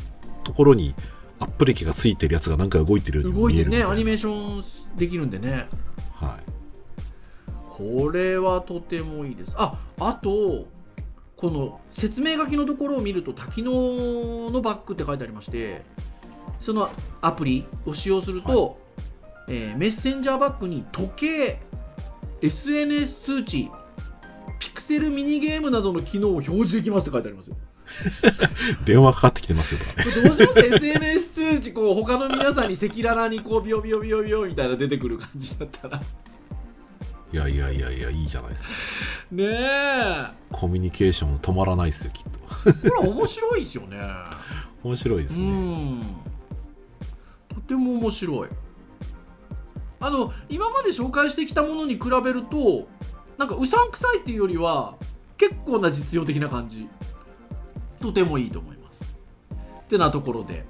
[0.45, 0.95] ところに
[1.39, 3.93] アップ歴がついてるやつがなんか動いてるように動いて見えるみたいなね。
[3.93, 4.61] アニメーショ
[4.93, 5.67] ンできるんでね。
[6.13, 7.51] はい。
[7.67, 9.53] これはとてもいいです。
[9.57, 10.67] ああと
[11.35, 15.83] この説明書きのところを見ると多機能のバッグって書いてありまして
[16.61, 16.89] その
[17.21, 18.79] アプリを使用すると、
[19.47, 21.59] えーメッセンジャーバッグに時計
[22.41, 23.69] SNS 通知
[24.59, 27.55] ピクセルミニゲームなどの機能を表示できますって書いてありますよ。
[28.85, 29.81] 電話かかってきてますよ
[30.23, 36.01] どうします？SNS 通知こう他の皆さんに赤裸々にこうビヨビヨビヨビヨみたいな出てくる感じだったら。
[37.33, 38.69] いやいやいやいやいいじゃないですか。
[39.31, 40.27] ねえ。
[40.51, 42.39] コミュニケーション止まらないですよきっと。
[42.89, 44.01] これ面白いですよね。
[44.83, 46.01] 面白いですうねん。
[47.53, 48.49] とても面白い。
[49.99, 52.87] あの今まで紹介してきたものに比べると
[53.37, 54.95] なんかうさんくさいっていうよりは
[55.37, 56.87] 結構な実用的な感じ。
[57.99, 59.03] とてもいいと思います。
[59.81, 60.65] ってなところで。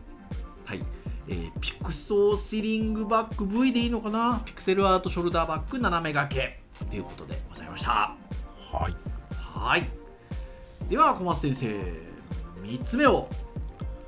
[0.66, 0.82] はい、
[1.30, 4.42] えーピクソーシリングバッグ V でいいのかな？
[4.46, 6.62] ピクセルアートショルダーバッグ斜め掛け。
[6.90, 7.92] ということでございました。
[7.92, 8.96] はい。
[9.42, 9.90] はい。
[10.90, 11.68] では小松先生、
[12.64, 13.30] 3つ目を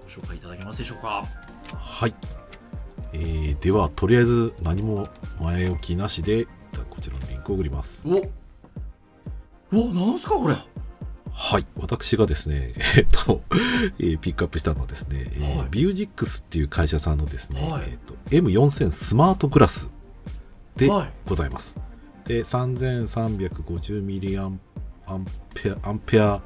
[0.04, 1.26] ご紹介いただけますでしょうか？
[1.74, 2.14] はい、
[3.14, 5.08] えーではとりあえず何も
[5.42, 6.46] 前置きなしで
[6.90, 8.08] こちらのリンクを送ります。
[8.08, 8.22] お
[9.72, 10.56] おなんすかこれ。
[11.32, 13.42] はい、私がですね、 えっと、
[14.00, 15.68] えーピックアップしたのはですね、えーはい。
[15.72, 17.84] ビュージックスっていう会社さんのですね、はい。
[17.86, 19.90] えっと M4000 スマートグラス
[20.76, 21.12] ではい。
[21.26, 21.76] ございます。
[22.26, 24.60] で、3350ミリアン
[25.06, 26.42] アンペアアンペア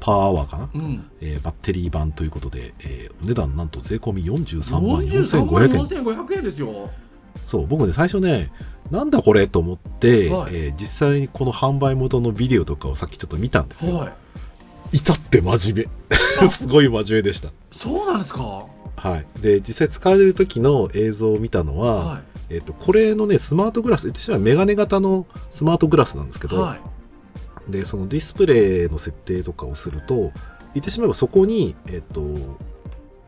[0.00, 1.10] パーアワーかな、うん。
[1.20, 6.90] えーバッテリー版ということで、えーお値段なんと税込み43万43万4500円4500円ですよ。
[7.44, 8.50] そう僕ね最初ね
[8.90, 10.54] なんだこれと思って、はい。
[10.54, 14.12] えー実際にこの販売元のビデオとかをさっきちょっと見たんですよ、はい。
[14.92, 15.88] 至って真面
[16.40, 16.48] 目。
[16.48, 17.50] すごい真面目でした。
[17.72, 18.66] そうなんですか？
[18.96, 22.20] はい、で実際使われる時の映像を見たのは、は
[22.50, 26.76] えっとこれのねスマートグラス言ってしまえばメガネ型のスマートグラスなんですけど、いは
[27.68, 27.72] い。
[27.72, 30.32] でそのディスプレイの設定とかをすると
[30.74, 32.22] 言ってしまえばそこに、えっと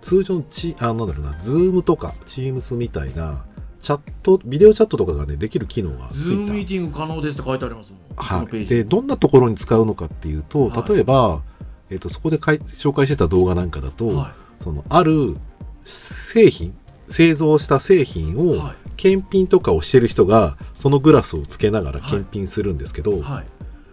[0.03, 3.45] 通常のチあなんだろうな Zoom とか Teams みたいな
[3.83, 8.01] チャットビデオチャットとかがねできる機能がつズームミーいティング可能ですって書いてありますもん。
[8.15, 8.67] はい、ジ。
[8.67, 10.93] でどんなところに使うのかっていうとはい。
[10.93, 11.43] 例えば、
[11.91, 15.37] えっとそこでかい紹介してた動画なんかだと、はそのある
[15.85, 16.77] 製品
[17.09, 23.47] 製造した製品いをは検品とかをしてる人がそのグラスをつけながら検品するんですけど、いはい。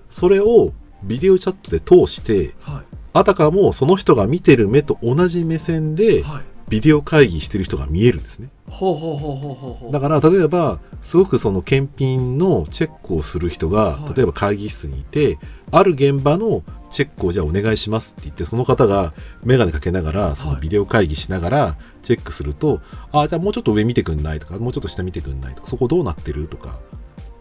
[0.10, 0.74] それを
[1.04, 8.50] ビデオチャットで通してはあたかもその人が見てる目と同じ目線でいはいビデオ会議してる人が見えるんですね。
[8.70, 9.92] ほうほうほうほうほうほう。
[9.92, 14.14] だから例えばすごくその検品のチェックをする人がはい。
[14.16, 15.40] 例えば会議室にいて
[15.72, 22.80] ある現場のチェックをじゃあお願いしますって言ってその方が眼鏡かけながらそのビデオ会議しながらチェックすると、
[23.12, 26.80] あじゃあもうちょっと上見てくんないとかもうちょっと下見てくんないとかそこどうなってるとか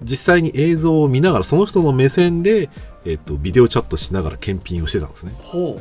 [0.02, 2.68] 実際に映像を見ながらその人の目線で、
[3.04, 5.32] えっとビデオチャットしながら検品をしてたんですね。
[5.38, 5.80] ほ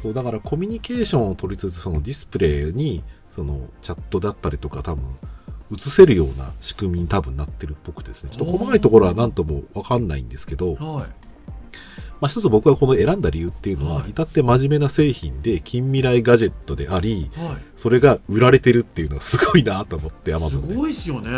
[0.00, 5.04] そうだからコミュニケーションを取りつつそのディスプレイにそのチャットだったりとか多分
[5.72, 8.30] 映せるような仕組みに多分なってるっぽくてですね。
[8.32, 11.06] ちょっと細かいところは何とも分かんないんですけど、うはい
[12.20, 21.30] まあ、一つ僕がこの選んだ理由っていうのは、はい至って真面目な製品で近未来ガジェットでありはそれが売られてるっていうのがすごいなと思ってい Amazon すでごいっすよね。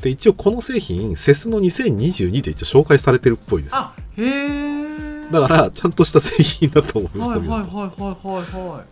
[0.00, 3.74] で一応この製品セスの2022で一応紹介されてるっぽいです。
[3.74, 5.03] あへえ
[5.40, 8.84] だからちゃんとした製品だと思いました、はいはいはいはいはいは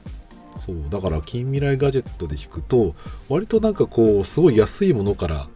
[0.57, 0.59] い。
[0.59, 2.95] そうだから近未来ガジェットで引くと
[3.29, 5.49] 割となんかこうすごい安いものから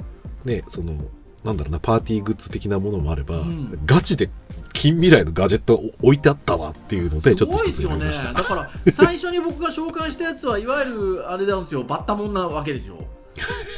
[0.44, 0.94] ねその
[1.44, 3.78] なんだろうなパーティーグッズ的なものもあれば、うん。
[3.84, 4.30] ガチで
[4.72, 12.96] 近未来のガジェットを置いてあったわっていうのですちょっと一つごいですよね選びました、だから最初に僕が紹介したやつはいわゆるあれなんですよバッタモンなわけですよ。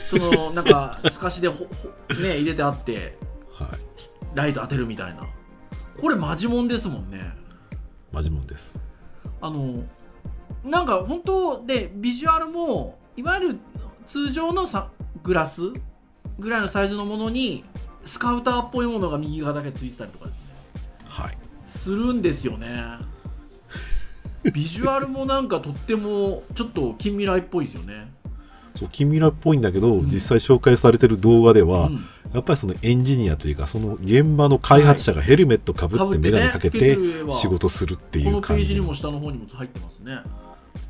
[0.09, 3.19] そのなんか透かしでほほね入れてあって
[3.53, 3.69] はい。
[4.35, 5.27] ライト当てるみたいな
[6.01, 7.33] これマジモンですもんね。
[8.13, 8.79] マジモンです。
[9.41, 9.83] あの
[10.65, 13.59] なんか本当でビジュアルもいわゆる
[14.07, 14.91] 通常のさ
[15.23, 15.73] グラス？
[16.39, 17.65] ぐらいのサイズのものに
[18.05, 20.45] スカウターっぽいものが右側だけついてたりとかですね。
[21.05, 21.39] はい。
[21.69, 22.81] するんですよね。
[24.55, 28.13] ビジュアルもなんかとってもちょっと近未来っぽいですよね、
[28.79, 30.11] そう近未来っぽいんだけど、うん。
[30.11, 32.05] 実際紹介されてる動画では、うん。
[32.33, 36.99] やっぱりそのエンジニアというかその現場の開発者がヘルメットかぶって眼鏡かけ被て
[37.33, 40.21] 仕事するっていこのう感じページにも下の方にも入ってますね。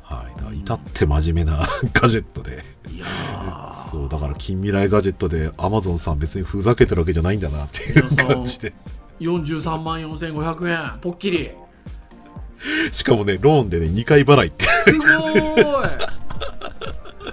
[0.03, 2.63] はい、至って真面目な ガジェットで。
[2.91, 3.91] いやー。
[3.91, 8.73] そうだから近未来ガジェットでアマゾンさん別にふざけてるわけじゃないんだなっていう感じで。
[9.19, 10.99] 43万4500円。
[10.99, 11.51] ポッキリ
[12.91, 14.65] しかもねローンでね2回払いって。
[14.65, 16.18] すごーい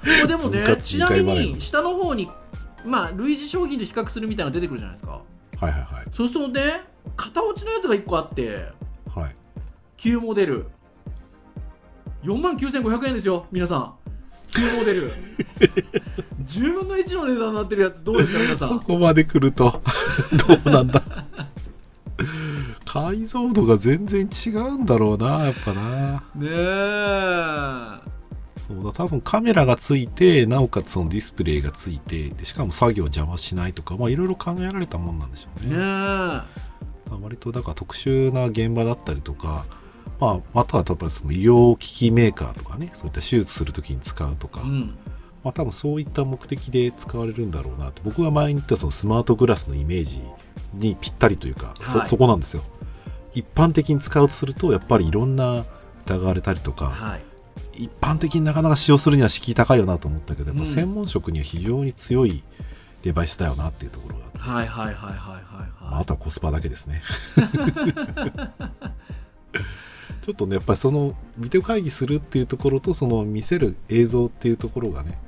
[0.27, 2.29] でもねちなみに下の方に
[2.85, 5.21] まあ類似商品と比較するみたいなの出てくるじゃないですか。
[5.61, 6.07] はいはいはい。
[6.13, 6.83] そうするとね
[7.17, 8.69] 型落ちのやつが1個あって
[9.15, 9.35] はい。
[9.97, 10.67] 旧モデル。
[12.25, 13.95] 4万9500円ですよ皆さん。
[14.53, 15.13] 旧モデル。
[16.47, 18.69] 10分の1の値段になってるやつどうですか皆さん？
[18.69, 19.83] そこまで来ると
[20.47, 21.03] どうなんだ？
[22.85, 26.23] 解像度が全然違うんだろうなやっぱな。
[26.35, 28.16] ねえ
[28.67, 28.93] そうだ。
[28.93, 35.77] 多分カメラがついてなおかつそのディスプレイがついてでしかも作業邪魔しないとかまあいろいろ考えられたもんなんでしょうね。
[35.77, 37.23] ねえ。
[37.23, 39.65] 割とだから特殊な現場だったりとか、
[40.21, 44.99] まあ、または多分その医療機器メーカーとかねそういった手術するときに使うとか、うん。
[45.45, 48.03] まあ、多分そういった目的で使われるんだろうなと。
[48.05, 50.21] 僕が前に言ったそのスマートグラスのイメージ
[50.75, 52.09] にぴったりというか、そはい。
[52.09, 52.65] そこなんですよ。
[53.33, 55.65] 一般的に使うとするとやっぱりいろんな
[56.07, 57.26] 疑われたりとかはい
[57.79, 62.43] 一般的になかなか使用するには敷居高いよなと思ったけどやっぱうん専門職には非常に強い
[63.03, 65.47] デバイスだよなっていうところがあってはいはいはいはいはい。
[65.81, 67.03] まあはあとはコスパだけですね。
[70.23, 75.21] ちょっとね、やっぱりそのビデオ会議するっていうところと、その見せる映像っていうところがね、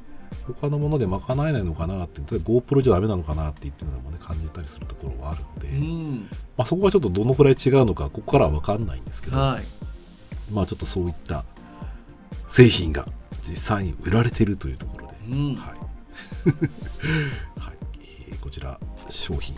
[0.45, 6.29] 他のもので賄えないのかなって、例えば GoPro じゃダメなのかなっていうのもね、感じたりするところはあるので、いうん。
[6.57, 9.65] まあ、そこがちょっとどのくらい違うのか、ここからは分かんないんですけど、はい。
[10.53, 11.45] まあちょっとそういった
[12.49, 13.07] 製品が
[13.49, 15.79] 実際に売られているというところで、うんはい。
[17.61, 17.77] はい
[18.29, 18.79] えーこちら、
[19.11, 19.57] 商品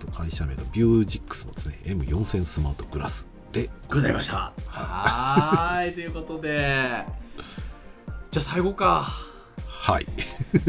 [0.00, 4.52] と会社名のビュージックスのですね、M4000 スマートグラスでございました。
[4.68, 7.04] はーい、ということで、
[8.30, 9.08] じゃあ最後か。
[9.66, 10.06] はい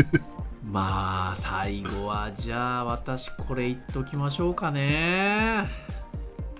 [0.63, 5.69] まあ、最後は、じゃあ私これ言っときましょうかね。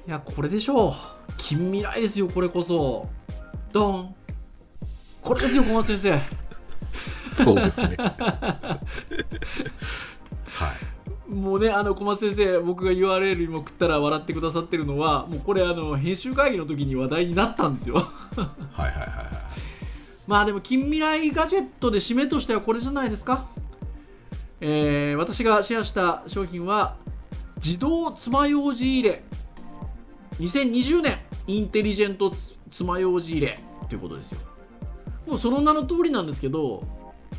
[0.07, 0.93] いや、これでしょう。
[1.37, 3.09] 近未来ですよ、これこそ。
[3.73, 4.15] ドン。
[5.25, 5.99] これですよ、小松先
[7.35, 7.43] 生。
[7.43, 8.79] そうですね は
[10.71, 17.95] いもうね、あの小松先生、僕が URL にも送ったら笑ってくださってるのは、もうこれ、あの編集会議の時に話題になったんですよ。
[17.97, 19.25] はいはいはいはい
[20.27, 23.45] まあでも近未来ガジェットで締めとしてはこれじゃないですか。
[24.61, 26.95] えー私がシェアした商品は
[27.57, 29.23] 自動爪楊枝入れ
[30.39, 31.17] 2020年
[31.47, 33.59] インテリジェントつ爪楊枝入れ
[33.89, 34.54] ということですよ。
[35.27, 36.83] もうその名の通りなんですけど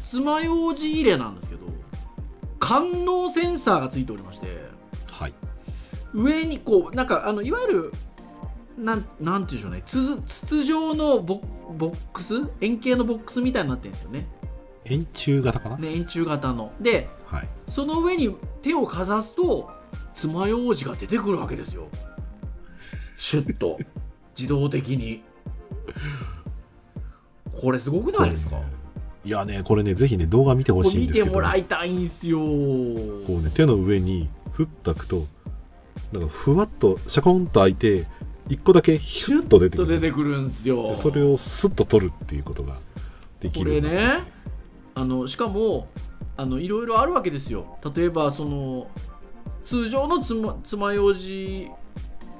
[0.02, 1.66] 爪楊枝入れなんですけど
[2.58, 4.64] 感能センサーがついておりまして
[5.10, 5.34] はい。
[6.12, 7.92] 上にこうなんかあのいわゆる
[8.78, 10.16] なんなんていうんでしょうね。
[10.26, 11.40] 筒筒状のボ
[11.76, 12.34] ボックス？
[12.60, 14.26] 円形のボックスみたいになってるんですよね。
[14.84, 16.72] 円柱型かな、ね円柱型の。
[16.80, 17.48] ではい。
[17.68, 19.70] その上に手をかざすと
[20.14, 21.88] 爪楊枝が出てくるわけですよ。
[23.16, 23.78] シュッと。
[24.38, 25.22] 自動的に
[27.60, 28.60] これすごくないですか？
[29.24, 31.24] いやねこれねぜひね動画見てほしいんですけど。
[31.26, 35.26] てもらいたいんすよこうね手の上にスッと開くと
[36.12, 38.06] なんかふわっとシャコンと開いて
[38.48, 40.90] 一個だけヒュッと出てくると出てくるんすよ。
[40.90, 42.76] でそれをスッと取るっていうことが
[43.40, 44.22] できこるれね
[44.94, 45.88] あのしかも
[46.36, 47.78] あのいろいろあるわけですよ。
[47.96, 48.88] 例えばその
[49.64, 51.72] 通常のつま爪楊枝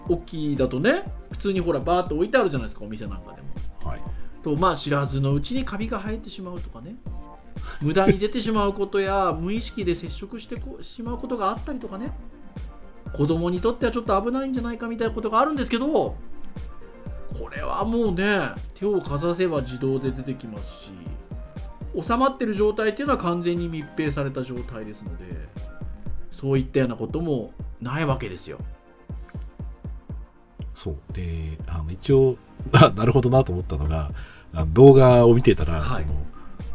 [0.09, 1.03] 大きいだとね
[1.33, 3.49] 普通にほらバーッと置いてあるじゃないですかお店なんかでも。
[3.49, 3.66] はい
[4.47, 6.95] とまあ知らずのうちにカビが生えてしまうとかね。
[7.83, 12.13] 無駄に出てしまうことや無意識で接触してしまうことがあったりとかね。
[13.13, 16.17] 子供にとってはちょっと危ないんじゃないかみたいなことがあるんですけどこ
[17.55, 18.41] れはもうね
[18.75, 20.91] 手をかざせば自動で出てきますし
[22.01, 25.25] 収まってる状態っていうのは完全に密閉された状態ですので
[26.31, 28.59] そういったようなこともないわけですよ。
[30.75, 30.97] そう。
[31.13, 32.37] であの一応
[32.73, 34.11] あ なるほどなと思ったのが
[34.65, 36.05] 動画を見てたら、はい。
[36.05, 36.27] その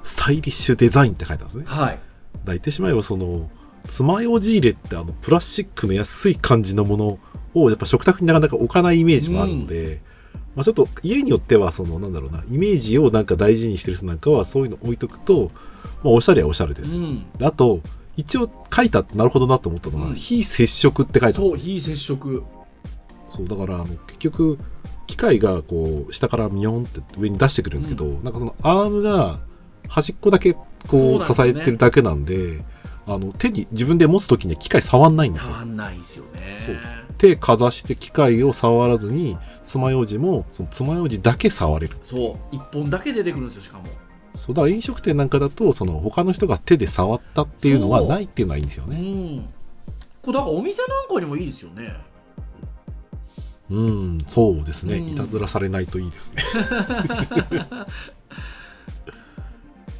[0.03, 1.75] スタイリッシュデザインって書いてあるんですね。
[1.81, 1.99] はい。
[2.43, 3.49] だ言ってしまえばその
[3.85, 7.19] 爪楊枝入れってあのプラスチックの安い感じのもの
[7.53, 10.01] をやっぱ食卓になかなか置かないイメージもあるので、
[10.55, 15.51] まあ、ちょっと家によってはそのなんだろうなイメージをなんか大事にしてる人なんかはそういうの置いとくと、
[16.03, 17.25] まあ、おしゃれはおしゃれですよ、うん。
[17.37, 17.81] であと
[18.17, 22.43] 一応書いたってなるほどなと思ったのは、うん非接触って書いてあるそう非接触。
[23.29, 24.59] そうだからあの結局
[25.11, 29.39] 機械がこう下からミヨンって上に出してくるんですけど、なんかそのアームが
[29.89, 30.53] 端っこだけ
[30.87, 32.63] こう支えてるだけなんで
[33.05, 35.53] あの手に自分で持つ時には機械触んないんですよ。
[35.53, 36.57] 触んないんですよね。
[36.65, 36.75] そう。
[37.17, 41.97] 手かざして機械を触らずに爪楊枝もその爪楊枝だけ触れる。
[42.03, 42.55] そう。
[42.55, 43.85] 一本だけ出てくるんですよしかも。
[44.33, 44.55] そう。
[44.55, 49.53] だから飲食店なんかだとその他の人が手で触ったっていうのはないっていうのはいいんですようねん。
[50.21, 51.93] これだからお店なんかにもいいですよね
[53.71, 55.09] うんそうですね、うん。
[55.09, 56.43] いたずらされないといいですね。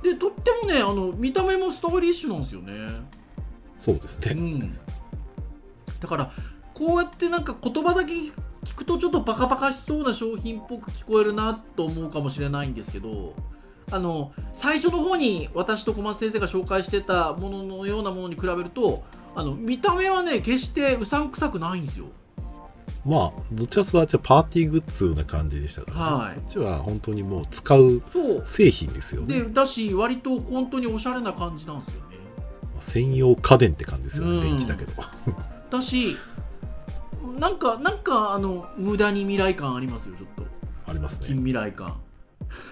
[0.04, 2.90] でとってもねあの見た目もスタイリッシュなんですよね。
[3.80, 4.78] そうですね、うん。
[6.00, 6.32] だから
[6.74, 13.34] こうやってなんか言葉だけ聞くとちょっとバカバカしそうな商品っぽく聞こえるなと思うかもしれないんですけど
[13.92, 19.04] あの最初の方に私と小松先生が紹介してたもののようなものに比べると
[19.36, 22.08] あの見た目はね決してうさんくさくないんですよ
[23.06, 26.24] まあどっちかというとパーティーグッズな感じでしたから、ね。
[26.24, 26.36] はい。
[26.36, 28.02] こっちは本当にもう使う
[28.46, 29.42] 製品ですよね。
[29.42, 32.18] でだし割と本当におしゃれな感じなんですよね。
[32.80, 34.42] 専用家電って感じですよね、うん。
[34.42, 34.94] 電池だけど。
[35.70, 36.18] だし
[37.39, 40.44] なんかなんかあの無駄に未来感ありますよちょっと。
[40.88, 41.98] あります近ね未来感。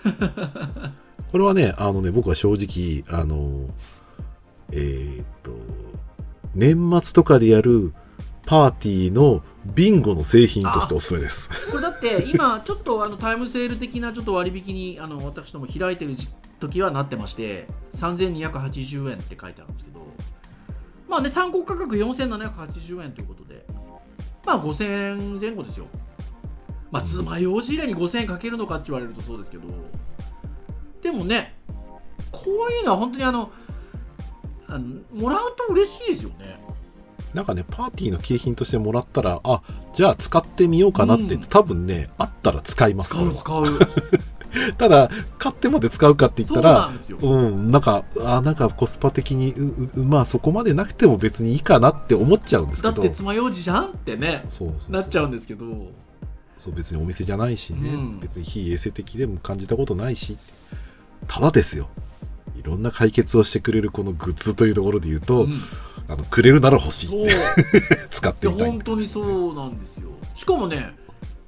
[1.32, 3.70] これはねあのね僕は正直あの
[4.72, 5.52] えーっと
[6.56, 7.94] 年末とかでやる
[8.50, 11.50] パーティーのビンゴの製品としておすすめです。
[11.70, 16.16] これだって今ちょっとあのタイムセール的なちょっと割引にあの私ども開いてる
[16.60, 20.00] 時はなってまして3280円って書いてあるんですけど
[21.08, 23.68] まあね参考価格4780円ということで
[24.44, 25.86] まあ5000円前後ですよ。
[26.90, 29.66] まあ爪楊枝入れに5000円かけるのかって言われるとそうですけど
[31.04, 31.56] でもね
[32.32, 33.52] こういうのは本当にあの
[34.66, 36.60] あのもらうと嬉しいですよね。
[37.34, 39.62] なんかねパーティーの景品としてもらったらあ
[39.94, 41.42] じゃあ使ってみようかなって、うん。
[41.42, 43.10] 多分ねあったら使います。
[43.10, 43.66] 使う使う。
[44.78, 52.94] ただ買ってまで使うかって言ったらなんうん、なんか、あなんかコスパ的にうう、まあそこまでなくても別にいいかなって思っちゃうんですけど。
[52.96, 54.92] だって爪楊枝じゃんってねそうそうそう。
[54.92, 55.66] なっちゃうんですけど。
[56.58, 58.20] そう別にお店じゃないしね、うん。
[58.20, 60.38] 別に非衛生的でも感じたことないし。
[61.28, 61.88] ただですよ。
[62.58, 65.54] いろんな解決をしてくれるこのグッズというところで言うと、うん
[66.10, 67.28] あのくれるなら欲しいそう。
[68.10, 70.10] 使ってみたい本当にそうなんですよ。
[70.36, 70.96] しかもね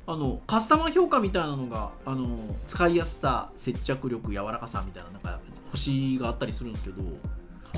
[0.05, 2.37] あのカスタマー評価みたいなのがあの
[2.67, 5.39] 使いやすさ接着力柔らかさみたいななんか
[5.71, 7.01] 星があったりするんですけど、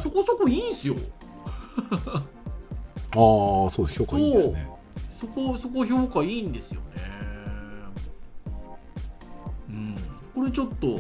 [0.02, 0.96] そこそこいいんすよ。
[1.96, 2.18] あ
[3.16, 4.70] あそう評価いいですね。
[5.22, 6.88] そこそこ評価いいんですよね。
[9.70, 9.96] うん。
[10.36, 11.00] これちょっと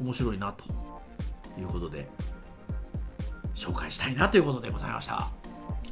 [0.00, 0.64] 面白いなと
[1.60, 2.08] いうことで
[3.56, 5.28] 紹介したいなということでございました。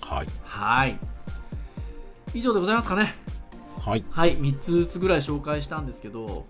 [0.01, 0.27] はい。
[0.45, 0.99] はい。
[2.35, 3.15] 以上でございますかね。
[3.81, 4.05] はい。
[4.11, 4.37] はい。
[4.37, 6.47] 3つずつぐらい紹介したんですけど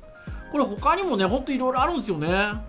[0.51, 2.29] これ他にもねほんといろいろあるんですよね。
[2.33, 2.63] あ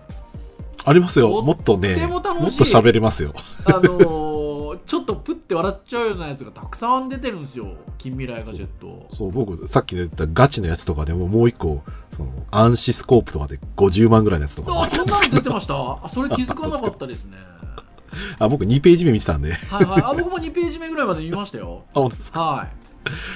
[0.84, 1.28] ありますよ。
[1.28, 2.30] ともっとねももっと
[2.64, 3.34] 喋れますよ。
[3.66, 4.26] のー
[4.86, 7.74] ちょっとプッて笑っちゃうようなやつがたくさん出てるんですよ。
[7.98, 9.08] 近未来ガジェット。
[9.12, 11.82] そう僕さっき言ったガチのやつとかでももう一個
[12.16, 14.72] その暗視スコープとかで50万ぐらいのやつとか。
[14.72, 15.74] もああそんなの出てました。
[15.74, 17.36] あそれ気づかなかったですね
[18.38, 19.52] あ僕2ページ目見てたんで。
[19.52, 20.02] はいはい。
[20.02, 21.84] あ僕も2ページ目ぐらいまで見ましたよ。
[21.94, 22.40] あ本当ですか？
[22.40, 22.68] はい。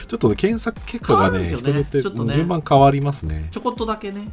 [0.08, 2.34] ちょっとね検索結果がねね人によってちょっとね。
[2.34, 3.48] 順番変わりますね。
[3.50, 4.28] ちょこっとだけね。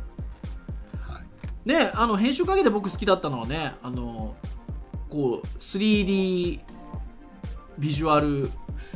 [1.02, 1.70] はい。
[1.70, 4.36] ねあの編集会議で僕好きだったのはねあの
[5.10, 6.60] こう 3D
[7.78, 8.50] ビジュアル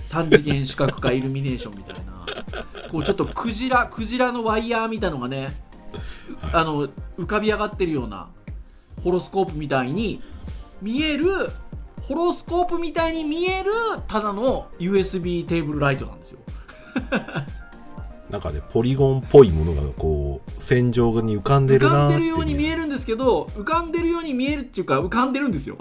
[0.08, 2.12] 3次元視覚化イルミネーションみたいな。
[2.90, 5.50] こうちょっとクジラクジラのワイヤーみたいのがね
[6.54, 8.30] あの浮かび上がってるような
[9.04, 10.22] ホロスコープみたいに
[10.82, 11.50] 見える
[12.02, 13.72] ホロスコープみたいに見える
[14.08, 16.40] ただの USB テーブルライトなんですよ。
[18.30, 25.78] なんかねポリゴンっぽいものがこう線上に浮かんで浮るなーってかんでるように見えるんですけど浮かんでるように見えるっていうか浮かんでるんですよ。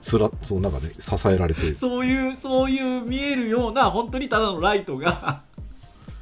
[0.00, 1.74] つらそうなんかね支えられて。
[1.74, 5.42] そういうそういう見えるような本当にただのライトが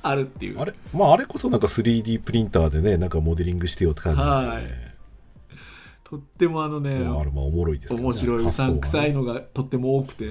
[0.02, 0.60] あるっていう。
[0.60, 0.74] あれ？
[0.92, 4.85] まああれこそなんか 3D プリンターでねなんかモデリングしてよって感じですよね、はい
[6.08, 8.00] とってもあのねあれまあおもろいですね。
[8.00, 10.30] 面白いうさんくさいののがとっても多くて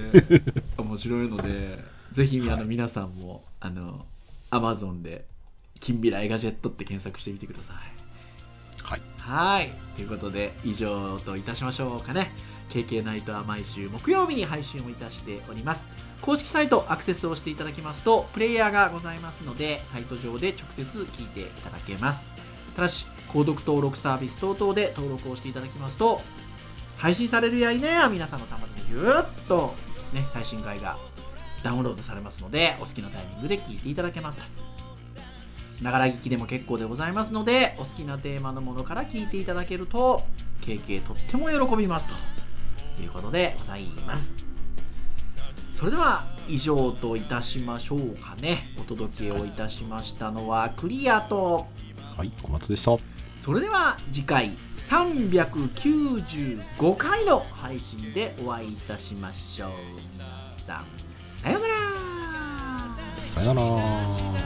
[0.78, 1.78] 面白いので
[2.12, 4.06] ぜひあの皆さんもあの
[4.50, 5.26] Amazon で
[5.78, 7.76] 「近未来ガジェット」って検索してみてください。
[8.82, 9.02] はい。
[9.18, 9.70] はい。
[9.96, 12.30] ということで以上といたしましょうかね。
[12.70, 15.88] KK ナイトは毎週木曜日に配信をいたしております。
[16.22, 22.24] 公式サイトアクセスをしていただきますとプレイヤーがございますのでサイト上で直接聞いていただけます。
[22.74, 26.20] ただし購読登録サービス等々で登録をしていただきますと
[26.96, 30.98] 配信されるやいなや皆さんの端末にぎゅーっとですね最新回が
[31.62, 34.40] ダウンロードされますのでお好きなタイミングで聞いていただけます
[35.82, 40.22] ながら聞きでも結構でございますのでお好きなテーマのものから聞いていただけると
[40.62, 42.36] KK とっても喜びますと。
[43.02, 44.34] いうことでございます。
[45.72, 48.72] それでは以上といたしましょうかね。
[48.78, 51.66] お届けをいたしましたのはクリアと
[52.16, 53.15] はい小松でした。
[53.36, 59.70] それでは次回395回の配信でお会いいたしましょう。
[60.14, 60.26] 皆
[60.66, 60.84] さん。
[61.42, 61.74] さようなら。
[63.34, 64.45] さようなら。